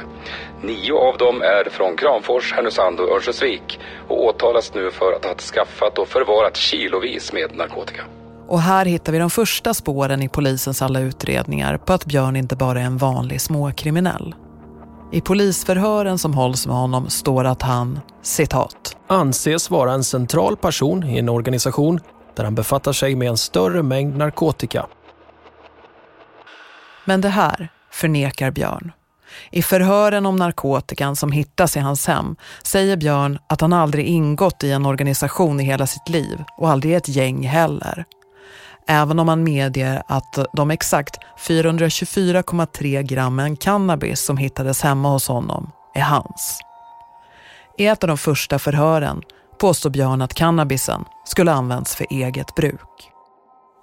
Nio 0.61 0.93
av 0.93 1.17
dem 1.17 1.41
är 1.41 1.69
från 1.69 1.97
Kramfors, 1.97 2.53
Härnösand 2.53 2.99
och 2.99 3.09
Örnsköldsvik 3.09 3.79
och 4.07 4.25
åtalas 4.25 4.73
nu 4.75 4.91
för 4.91 5.13
att 5.13 5.25
ha 5.25 5.35
skaffat 5.35 5.97
och 5.97 6.07
förvarat 6.07 6.57
kilovis 6.57 7.33
med 7.33 7.57
narkotika. 7.57 8.01
Och 8.47 8.61
här 8.61 8.85
hittar 8.85 9.13
vi 9.13 9.19
de 9.19 9.29
första 9.29 9.73
spåren 9.73 10.23
i 10.23 10.29
polisens 10.29 10.81
alla 10.81 10.99
utredningar 10.99 11.77
på 11.77 11.93
att 11.93 12.05
Björn 12.05 12.35
inte 12.35 12.55
bara 12.55 12.81
är 12.81 12.85
en 12.85 12.97
vanlig 12.97 13.41
småkriminell. 13.41 14.35
I 15.15 15.21
polisförhören 15.21 16.17
som 16.17 16.33
hålls 16.33 16.67
med 16.67 16.75
honom 16.75 17.09
står 17.09 17.45
att 17.45 17.61
han, 17.61 17.99
citat, 18.21 18.97
anses 19.07 19.69
vara 19.69 19.93
en 19.93 20.03
central 20.03 20.57
person 20.57 21.03
i 21.03 21.17
en 21.17 21.29
organisation 21.29 21.99
där 22.35 22.43
han 22.43 22.55
befattar 22.55 22.93
sig 22.93 23.15
med 23.15 23.27
en 23.27 23.37
större 23.37 23.83
mängd 23.83 24.17
narkotika. 24.17 24.85
Men 27.05 27.21
det 27.21 27.29
här 27.29 27.69
förnekar 27.91 28.51
Björn. 28.51 28.91
I 29.51 29.61
förhören 29.61 30.25
om 30.25 30.35
narkotikan 30.35 31.15
som 31.15 31.31
hittas 31.31 31.77
i 31.77 31.79
hans 31.79 32.07
hem 32.07 32.35
säger 32.63 32.97
Björn 32.97 33.39
att 33.49 33.61
han 33.61 33.73
aldrig 33.73 34.05
ingått 34.05 34.63
i 34.63 34.71
en 34.71 34.85
organisation 34.85 35.59
i 35.59 35.63
hela 35.63 35.87
sitt 35.87 36.09
liv 36.09 36.43
och 36.57 36.69
aldrig 36.69 36.93
i 36.93 36.95
ett 36.95 37.09
gäng 37.09 37.47
heller 37.47 38.05
även 38.87 39.19
om 39.19 39.27
han 39.27 39.43
medger 39.43 40.03
att 40.07 40.39
de 40.53 40.71
exakt 40.71 41.19
424,3 41.39 43.01
grammen 43.01 43.57
cannabis 43.57 44.21
som 44.21 44.37
hittades 44.37 44.81
hemma 44.81 45.09
hos 45.09 45.27
honom 45.27 45.71
är 45.93 46.01
hans. 46.01 46.59
I 47.77 47.85
ett 47.85 48.03
av 48.03 48.07
de 48.07 48.17
första 48.17 48.59
förhören 48.59 49.21
påstår 49.59 49.89
Björn 49.89 50.21
att 50.21 50.33
cannabisen 50.33 51.05
skulle 51.25 51.51
använts 51.51 51.95
för 51.95 52.07
eget 52.09 52.55
bruk. 52.55 53.11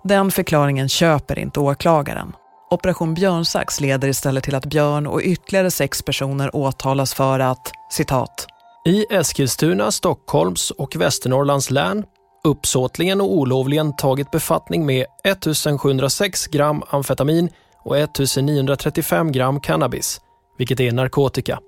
Den 0.04 0.30
förklaringen 0.30 0.88
köper 0.88 1.38
inte 1.38 1.60
åklagaren. 1.60 2.32
Operation 2.70 3.14
Björnsax 3.14 3.80
leder 3.80 4.08
istället 4.08 4.44
till 4.44 4.54
att 4.54 4.66
Björn 4.66 5.06
och 5.06 5.20
ytterligare 5.22 5.70
sex 5.70 6.02
personer 6.02 6.56
åtalas 6.56 7.14
för 7.14 7.40
att, 7.40 7.72
citat, 7.90 8.46
i 8.86 9.06
Eskilstuna, 9.10 9.90
Stockholms 9.90 10.70
och 10.70 10.96
Västernorrlands 10.96 11.70
län 11.70 12.04
uppsåtligen 12.48 13.20
och 13.20 13.32
olovligen 13.32 13.96
tagit 13.96 14.30
befattning 14.30 14.86
med 14.86 15.06
1706 15.24 16.46
gram 16.46 16.82
amfetamin 16.88 17.48
och 17.84 17.98
1935 17.98 19.32
gram 19.32 19.60
cannabis, 19.60 20.20
vilket 20.58 20.80
är 20.80 20.92
narkotika. 20.92 21.58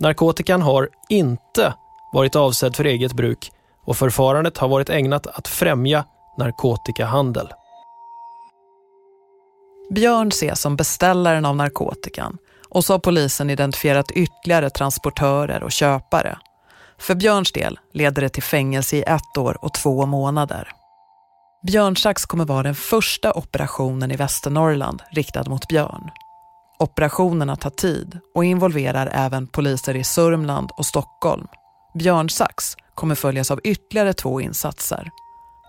Narkotikan 0.00 0.62
har 0.62 0.88
inte 1.08 1.74
varit 2.12 2.36
avsedd 2.36 2.76
för 2.76 2.84
eget 2.84 3.12
bruk 3.12 3.52
och 3.84 3.96
förfarandet 3.96 4.58
har 4.58 4.68
varit 4.68 4.90
ägnat 4.90 5.26
att 5.26 5.48
främja 5.48 6.04
narkotikahandel. 6.38 7.48
Björn 9.90 10.28
ses 10.28 10.60
som 10.60 10.76
beställaren 10.76 11.44
av 11.44 11.56
narkotikan 11.56 12.38
och 12.68 12.84
så 12.84 12.94
har 12.94 12.98
polisen 12.98 13.50
identifierat 13.50 14.10
ytterligare 14.10 14.70
transportörer 14.70 15.62
och 15.62 15.72
köpare. 15.72 16.38
För 16.98 17.14
Björns 17.14 17.52
del 17.52 17.78
leder 17.92 18.22
det 18.22 18.28
till 18.28 18.42
fängelse 18.42 18.96
i 18.96 19.02
ett 19.02 19.38
år 19.38 19.64
och 19.64 19.74
två 19.74 20.06
månader. 20.06 20.68
Björnsax 21.66 22.26
kommer 22.26 22.44
vara 22.44 22.62
den 22.62 22.74
första 22.74 23.32
operationen 23.32 24.10
i 24.10 24.16
Västernorrland 24.16 25.02
riktad 25.10 25.48
mot 25.48 25.68
björn. 25.68 26.10
Operationerna 26.78 27.56
tar 27.56 27.70
tid 27.70 28.20
och 28.34 28.44
involverar 28.44 29.10
även 29.12 29.46
poliser 29.46 29.96
i 29.96 30.04
Sörmland 30.04 30.70
och 30.76 30.86
Stockholm. 30.86 31.46
Björnsax 31.94 32.76
kommer 32.94 33.14
följas 33.14 33.50
av 33.50 33.60
ytterligare 33.64 34.12
två 34.12 34.40
insatser. 34.40 35.10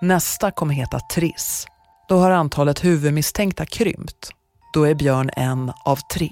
Nästa 0.02 0.52
kommer 0.52 0.74
heta 0.74 1.00
Triss. 1.00 1.68
Då 2.10 2.18
har 2.18 2.32
antalet 2.32 2.84
huvudmisstänkta 2.84 3.66
krympt. 3.66 4.32
Då 4.74 4.84
är 4.84 4.94
Björn 4.94 5.30
en 5.36 5.72
av 5.86 5.96
tre. 6.14 6.32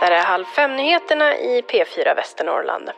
Där 0.00 0.10
är 0.10 0.24
Halv 0.24 0.44
fem-nyheterna 0.44 1.36
i 1.36 1.62
P4 1.62 2.16
Västernorrland. 2.16 2.88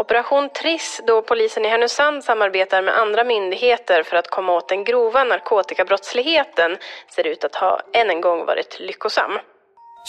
Operation 0.00 0.48
Triss, 0.62 1.00
då 1.06 1.22
polisen 1.22 1.64
i 1.64 1.68
Härnösand 1.68 2.24
samarbetar 2.24 2.82
med 2.82 2.98
andra 2.98 3.24
myndigheter 3.24 4.02
för 4.02 4.16
att 4.16 4.30
komma 4.30 4.52
åt 4.52 4.68
den 4.68 4.84
grova 4.84 5.24
narkotikabrottsligheten, 5.24 6.76
ser 7.14 7.26
ut 7.26 7.44
att 7.44 7.54
ha 7.54 7.80
än 7.94 8.10
en 8.10 8.20
gång 8.20 8.46
varit 8.46 8.76
lyckosam. 8.80 9.30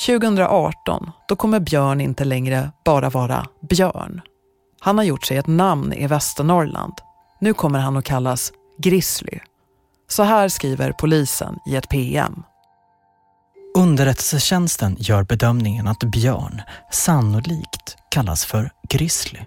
2018, 0.08 1.12
då 1.28 1.36
kommer 1.36 1.60
Björn 1.60 2.02
inte 2.02 2.24
längre 2.24 2.70
bara 2.86 3.10
vara 3.10 3.48
Björn. 3.70 4.22
Han 4.80 4.98
har 4.98 5.06
gjort 5.06 5.26
sig 5.26 5.38
ett 5.38 5.48
namn 5.48 5.94
i 5.94 6.08
Västernorrland. 6.08 6.94
Nu 7.40 7.54
kommer 7.54 7.80
han 7.80 7.98
att 7.98 8.06
kallas 8.06 8.54
Grizzly. 8.78 9.40
Så 10.08 10.24
här 10.24 10.48
skriver 10.50 10.92
polisen 10.92 11.60
i 11.70 11.76
ett 11.76 11.90
PM. 11.90 12.44
Underrättelsetjänsten 13.78 14.96
gör 15.00 15.24
bedömningen 15.24 15.88
att 15.88 16.04
Björn 16.04 16.62
sannolikt 16.92 17.98
kallas 18.10 18.46
för 18.46 18.72
Grizzly. 18.90 19.40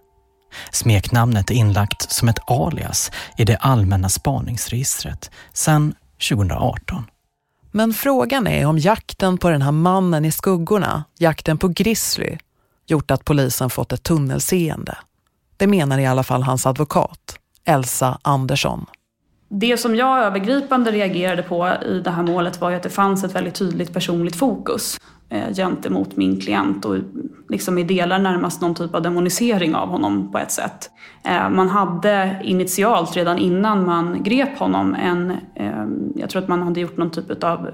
Smeknamnet 0.72 1.50
är 1.50 1.54
inlagt 1.54 2.12
som 2.12 2.28
ett 2.28 2.38
alias 2.46 3.10
i 3.36 3.44
det 3.44 3.56
allmänna 3.56 4.08
spaningsregistret 4.08 5.30
sedan 5.52 5.94
2018. 6.28 7.04
Men 7.70 7.94
frågan 7.94 8.46
är 8.46 8.66
om 8.66 8.78
jakten 8.78 9.38
på 9.38 9.50
den 9.50 9.62
här 9.62 9.72
mannen 9.72 10.24
i 10.24 10.32
skuggorna, 10.32 11.04
jakten 11.18 11.58
på 11.58 11.68
Grizzly, 11.68 12.38
gjort 12.86 13.10
att 13.10 13.24
polisen 13.24 13.70
fått 13.70 13.92
ett 13.92 14.02
tunnelseende. 14.02 14.98
Det 15.56 15.66
menar 15.66 15.98
i 15.98 16.06
alla 16.06 16.22
fall 16.22 16.42
hans 16.42 16.66
advokat, 16.66 17.38
Elsa 17.64 18.18
Andersson. 18.22 18.86
Det 19.56 19.76
som 19.76 19.96
jag 19.96 20.18
övergripande 20.18 20.90
reagerade 20.90 21.42
på 21.42 21.68
i 21.86 22.00
det 22.00 22.10
här 22.10 22.22
målet 22.22 22.60
var 22.60 22.70
ju 22.70 22.76
att 22.76 22.82
det 22.82 22.90
fanns 22.90 23.24
ett 23.24 23.34
väldigt 23.34 23.54
tydligt 23.54 23.92
personligt 23.92 24.36
fokus 24.36 25.00
eh, 25.28 25.54
gentemot 25.54 26.16
min 26.16 26.40
klient 26.40 26.84
och 26.84 26.96
liksom 27.48 27.78
i 27.78 27.84
delar 27.84 28.18
närmast 28.18 28.60
någon 28.60 28.74
typ 28.74 28.94
av 28.94 29.02
demonisering 29.02 29.74
av 29.74 29.88
honom 29.88 30.32
på 30.32 30.38
ett 30.38 30.52
sätt. 30.52 30.90
Eh, 31.24 31.50
man 31.50 31.68
hade 31.68 32.40
initialt, 32.44 33.16
redan 33.16 33.38
innan 33.38 33.86
man 33.86 34.22
grep 34.22 34.58
honom, 34.58 34.94
en, 34.94 35.30
eh, 35.54 35.86
jag 36.14 36.30
tror 36.30 36.42
att 36.42 36.48
man 36.48 36.62
hade 36.62 36.80
gjort 36.80 36.96
någon 36.96 37.10
typ 37.10 37.44
av 37.44 37.70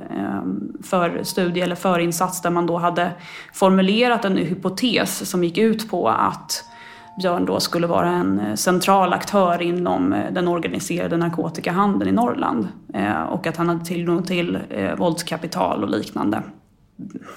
förstudie 0.83 1.61
eller 1.61 1.77
förinsats 1.77 2.43
där 2.43 2.51
man 2.51 2.67
då 2.67 2.79
hade 2.79 3.11
formulerat 3.53 4.25
en 4.25 4.37
hypotes 4.37 5.31
som 5.31 5.45
gick 5.45 5.59
ut 5.59 5.91
på 5.91 6.09
att 6.09 6.70
Björn 7.19 7.47
då 7.47 7.61
skulle 7.61 7.87
vara 7.87 8.11
en 8.11 8.41
eh, 8.41 8.55
central 8.55 9.13
aktör 9.13 9.63
inom 9.63 10.13
eh, 10.13 10.33
den 10.33 10.49
organiserade 10.49 11.17
narkotikahandeln 11.17 12.11
i 12.11 12.13
Norrland 12.13 12.69
eh, 12.95 13.23
och 13.23 13.47
att 13.47 13.57
han 13.57 13.69
hade 13.69 13.85
tillgång 13.85 14.23
till 14.23 14.59
våldskapital 14.99 15.85
och 15.85 15.91
liknande. 15.91 16.43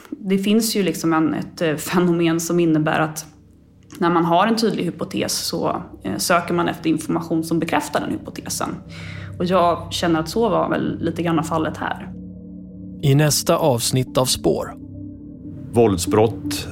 Det 0.09 0.37
finns 0.37 0.75
ju 0.75 0.83
liksom 0.83 1.13
en, 1.13 1.33
ett 1.33 1.81
fenomen 1.81 2.39
som 2.39 2.59
innebär 2.59 2.99
att 2.99 3.25
när 3.99 4.09
man 4.09 4.25
har 4.25 4.47
en 4.47 4.55
tydlig 4.55 4.83
hypotes 4.83 5.33
så 5.33 5.81
söker 6.17 6.53
man 6.53 6.67
efter 6.67 6.89
information 6.89 7.43
som 7.43 7.59
bekräftar 7.59 7.99
den 7.99 8.11
hypotesen. 8.11 8.69
Och 9.39 9.45
jag 9.45 9.93
känner 9.93 10.19
att 10.19 10.29
så 10.29 10.49
var 10.49 10.69
väl 10.69 10.99
lite 10.99 11.23
grann 11.23 11.43
fallet 11.43 11.77
här. 11.77 12.13
I 13.01 13.15
nästa 13.15 13.57
avsnitt 13.57 14.17
av 14.17 14.25
Spår. 14.25 14.73
Våldsbrott 15.71 16.67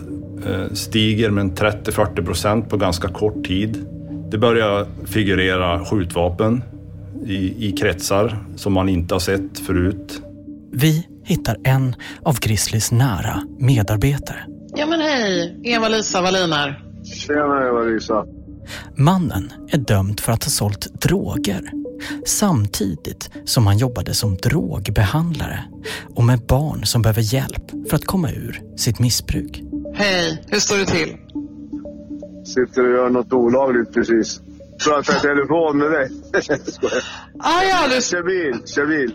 stiger 0.73 1.29
med 1.29 1.51
30-40 1.51 2.25
procent 2.25 2.69
på 2.69 2.77
ganska 2.77 3.07
kort 3.07 3.47
tid. 3.47 3.85
Det 4.31 4.37
börjar 4.37 4.87
figurera 5.05 5.85
skjutvapen 5.85 6.63
i, 7.25 7.67
i 7.67 7.71
kretsar 7.71 8.37
som 8.55 8.73
man 8.73 8.89
inte 8.89 9.15
har 9.15 9.19
sett 9.19 9.59
förut. 9.59 10.21
Vi 10.71 11.07
hittar 11.23 11.57
en 11.63 11.95
av 12.23 12.39
Grizzlys 12.39 12.91
nära 12.91 13.43
medarbetare. 13.59 14.45
Ja 14.75 14.85
men 14.85 15.01
hej, 15.01 15.59
Eva-Lisa 15.63 16.21
Wallin 16.21 16.53
här. 16.53 16.83
Tjena 17.03 17.67
Eva-Lisa. 17.67 18.25
Mannen 18.95 19.53
är 19.71 19.77
dömd 19.77 20.19
för 20.19 20.31
att 20.31 20.43
ha 20.43 20.49
sålt 20.49 21.01
droger 21.01 21.71
samtidigt 22.25 23.29
som 23.45 23.67
han 23.67 23.77
jobbade 23.77 24.13
som 24.13 24.35
drogbehandlare 24.35 25.63
och 26.15 26.23
med 26.23 26.39
barn 26.39 26.85
som 26.85 27.01
behöver 27.01 27.33
hjälp 27.33 27.71
för 27.89 27.95
att 27.95 28.05
komma 28.05 28.31
ur 28.31 28.61
sitt 28.77 28.99
missbruk. 28.99 29.63
Hej, 29.93 30.43
hur 30.47 30.59
står 30.59 30.77
det 30.77 30.85
till? 30.85 31.17
Sitter 32.45 32.83
och 32.83 32.91
gör 32.91 33.09
något 33.09 33.33
olagligt 33.33 33.93
precis. 33.93 34.41
Pratar 34.85 35.13
telefon 35.13 35.77
med 35.77 35.91
dig. 35.91 36.09
ah, 37.39 37.63
ja, 37.63 37.95
du... 37.95 38.01
Kör 38.01 38.23
bil, 38.23 38.61
kör 38.65 38.85
bil. 38.85 39.13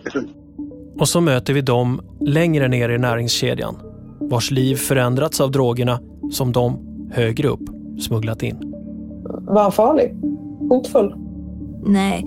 Och 0.99 1.09
så 1.09 1.21
möter 1.21 1.53
vi 1.53 1.61
dem 1.61 2.01
längre 2.21 2.67
ner 2.67 2.89
i 2.89 2.97
näringskedjan 2.97 3.75
vars 4.19 4.51
liv 4.51 4.75
förändrats 4.75 5.41
av 5.41 5.51
drogerna 5.51 5.99
som 6.31 6.51
de 6.51 6.79
högre 7.11 7.47
upp 7.47 7.69
smugglat 7.99 8.43
in. 8.43 8.57
Var 9.41 9.61
han 9.61 9.71
farlig? 9.71 10.15
Hotfull? 10.69 11.15
Nej, 11.85 12.25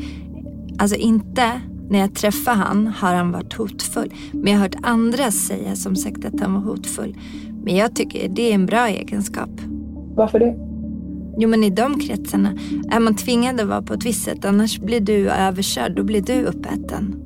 alltså 0.79 0.97
inte 0.97 1.61
när 1.91 1.99
jag 1.99 2.15
träffade 2.15 2.57
han 2.57 2.87
har 2.87 3.15
han 3.15 3.33
varit 3.33 3.53
hotfull. 3.53 4.13
Men 4.33 4.53
jag 4.53 4.59
har 4.59 4.63
hört 4.63 4.77
andra 4.83 5.31
säga 5.31 5.77
som 5.77 5.97
sagt 5.97 6.25
att 6.25 6.41
han 6.41 6.55
var 6.55 6.61
hotfull. 6.61 7.17
Men 7.65 7.77
jag 7.77 7.95
tycker 7.95 8.29
det 8.29 8.51
är 8.51 8.55
en 8.55 8.67
bra 8.67 8.89
egenskap. 8.89 9.51
Varför 10.15 10.39
det? 10.39 10.57
Jo 11.39 11.49
men 11.49 11.65
i 11.65 11.71
de 11.71 12.01
kretsarna 12.01 12.53
är 12.91 13.01
man 13.01 13.17
tvingad 13.17 13.61
att 13.61 13.69
vara 13.69 13.83
på 13.83 13.95
ett 13.95 14.07
visst 14.07 14.25
sätt. 14.25 14.45
Annars 14.45 14.79
blir 14.79 15.01
du 15.01 15.31
överkörd, 15.31 15.97
då 15.97 16.03
blir 16.03 16.23
du 16.23 16.45
uppäten. 16.45 17.17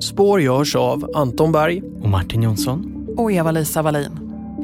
Spår 0.00 0.40
görs 0.40 0.76
av 0.76 1.10
Anton 1.14 1.52
Berg 1.52 1.82
och 2.02 2.08
Martin 2.08 2.42
Jonsson 2.42 3.06
och 3.16 3.32
Eva-Lisa 3.32 3.82
Wallin. 3.82 4.18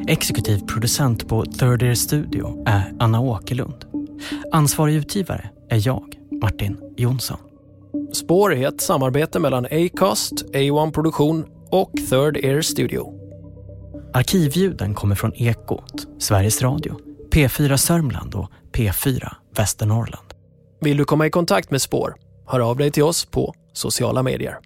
Exekutiv 0.08 0.58
producent 0.58 1.28
på 1.28 1.44
Third 1.44 1.82
Ear 1.82 1.94
Studio 1.94 2.64
är 2.66 2.92
Anna 2.98 3.20
Åkerlund. 3.20 3.84
Ansvarig 4.52 4.94
utgivare 4.94 5.50
är 5.68 5.86
jag, 5.86 6.04
Martin 6.42 6.76
Jonsson. 6.96 7.38
Spår 8.12 8.54
är 8.54 8.68
ett 8.68 8.80
samarbete 8.80 9.40
mellan 9.40 9.64
Acast, 9.64 10.44
A1 10.52 10.92
Produktion 10.92 11.44
och 11.70 11.92
Third 12.10 12.36
Ear 12.36 12.60
Studio. 12.60 13.17
Arkivljuden 14.18 14.94
kommer 14.94 15.14
från 15.14 15.32
Ekot, 15.34 16.06
Sveriges 16.18 16.62
Radio, 16.62 16.98
P4 17.32 17.76
Sörmland 17.76 18.34
och 18.34 18.50
P4 18.72 19.34
Västernorrland. 19.56 20.34
Vill 20.80 20.96
du 20.96 21.04
komma 21.04 21.26
i 21.26 21.30
kontakt 21.30 21.70
med 21.70 21.82
Spår? 21.82 22.14
Hör 22.46 22.60
av 22.60 22.76
dig 22.76 22.90
till 22.90 23.02
oss 23.02 23.24
på 23.24 23.54
sociala 23.72 24.22
medier. 24.22 24.58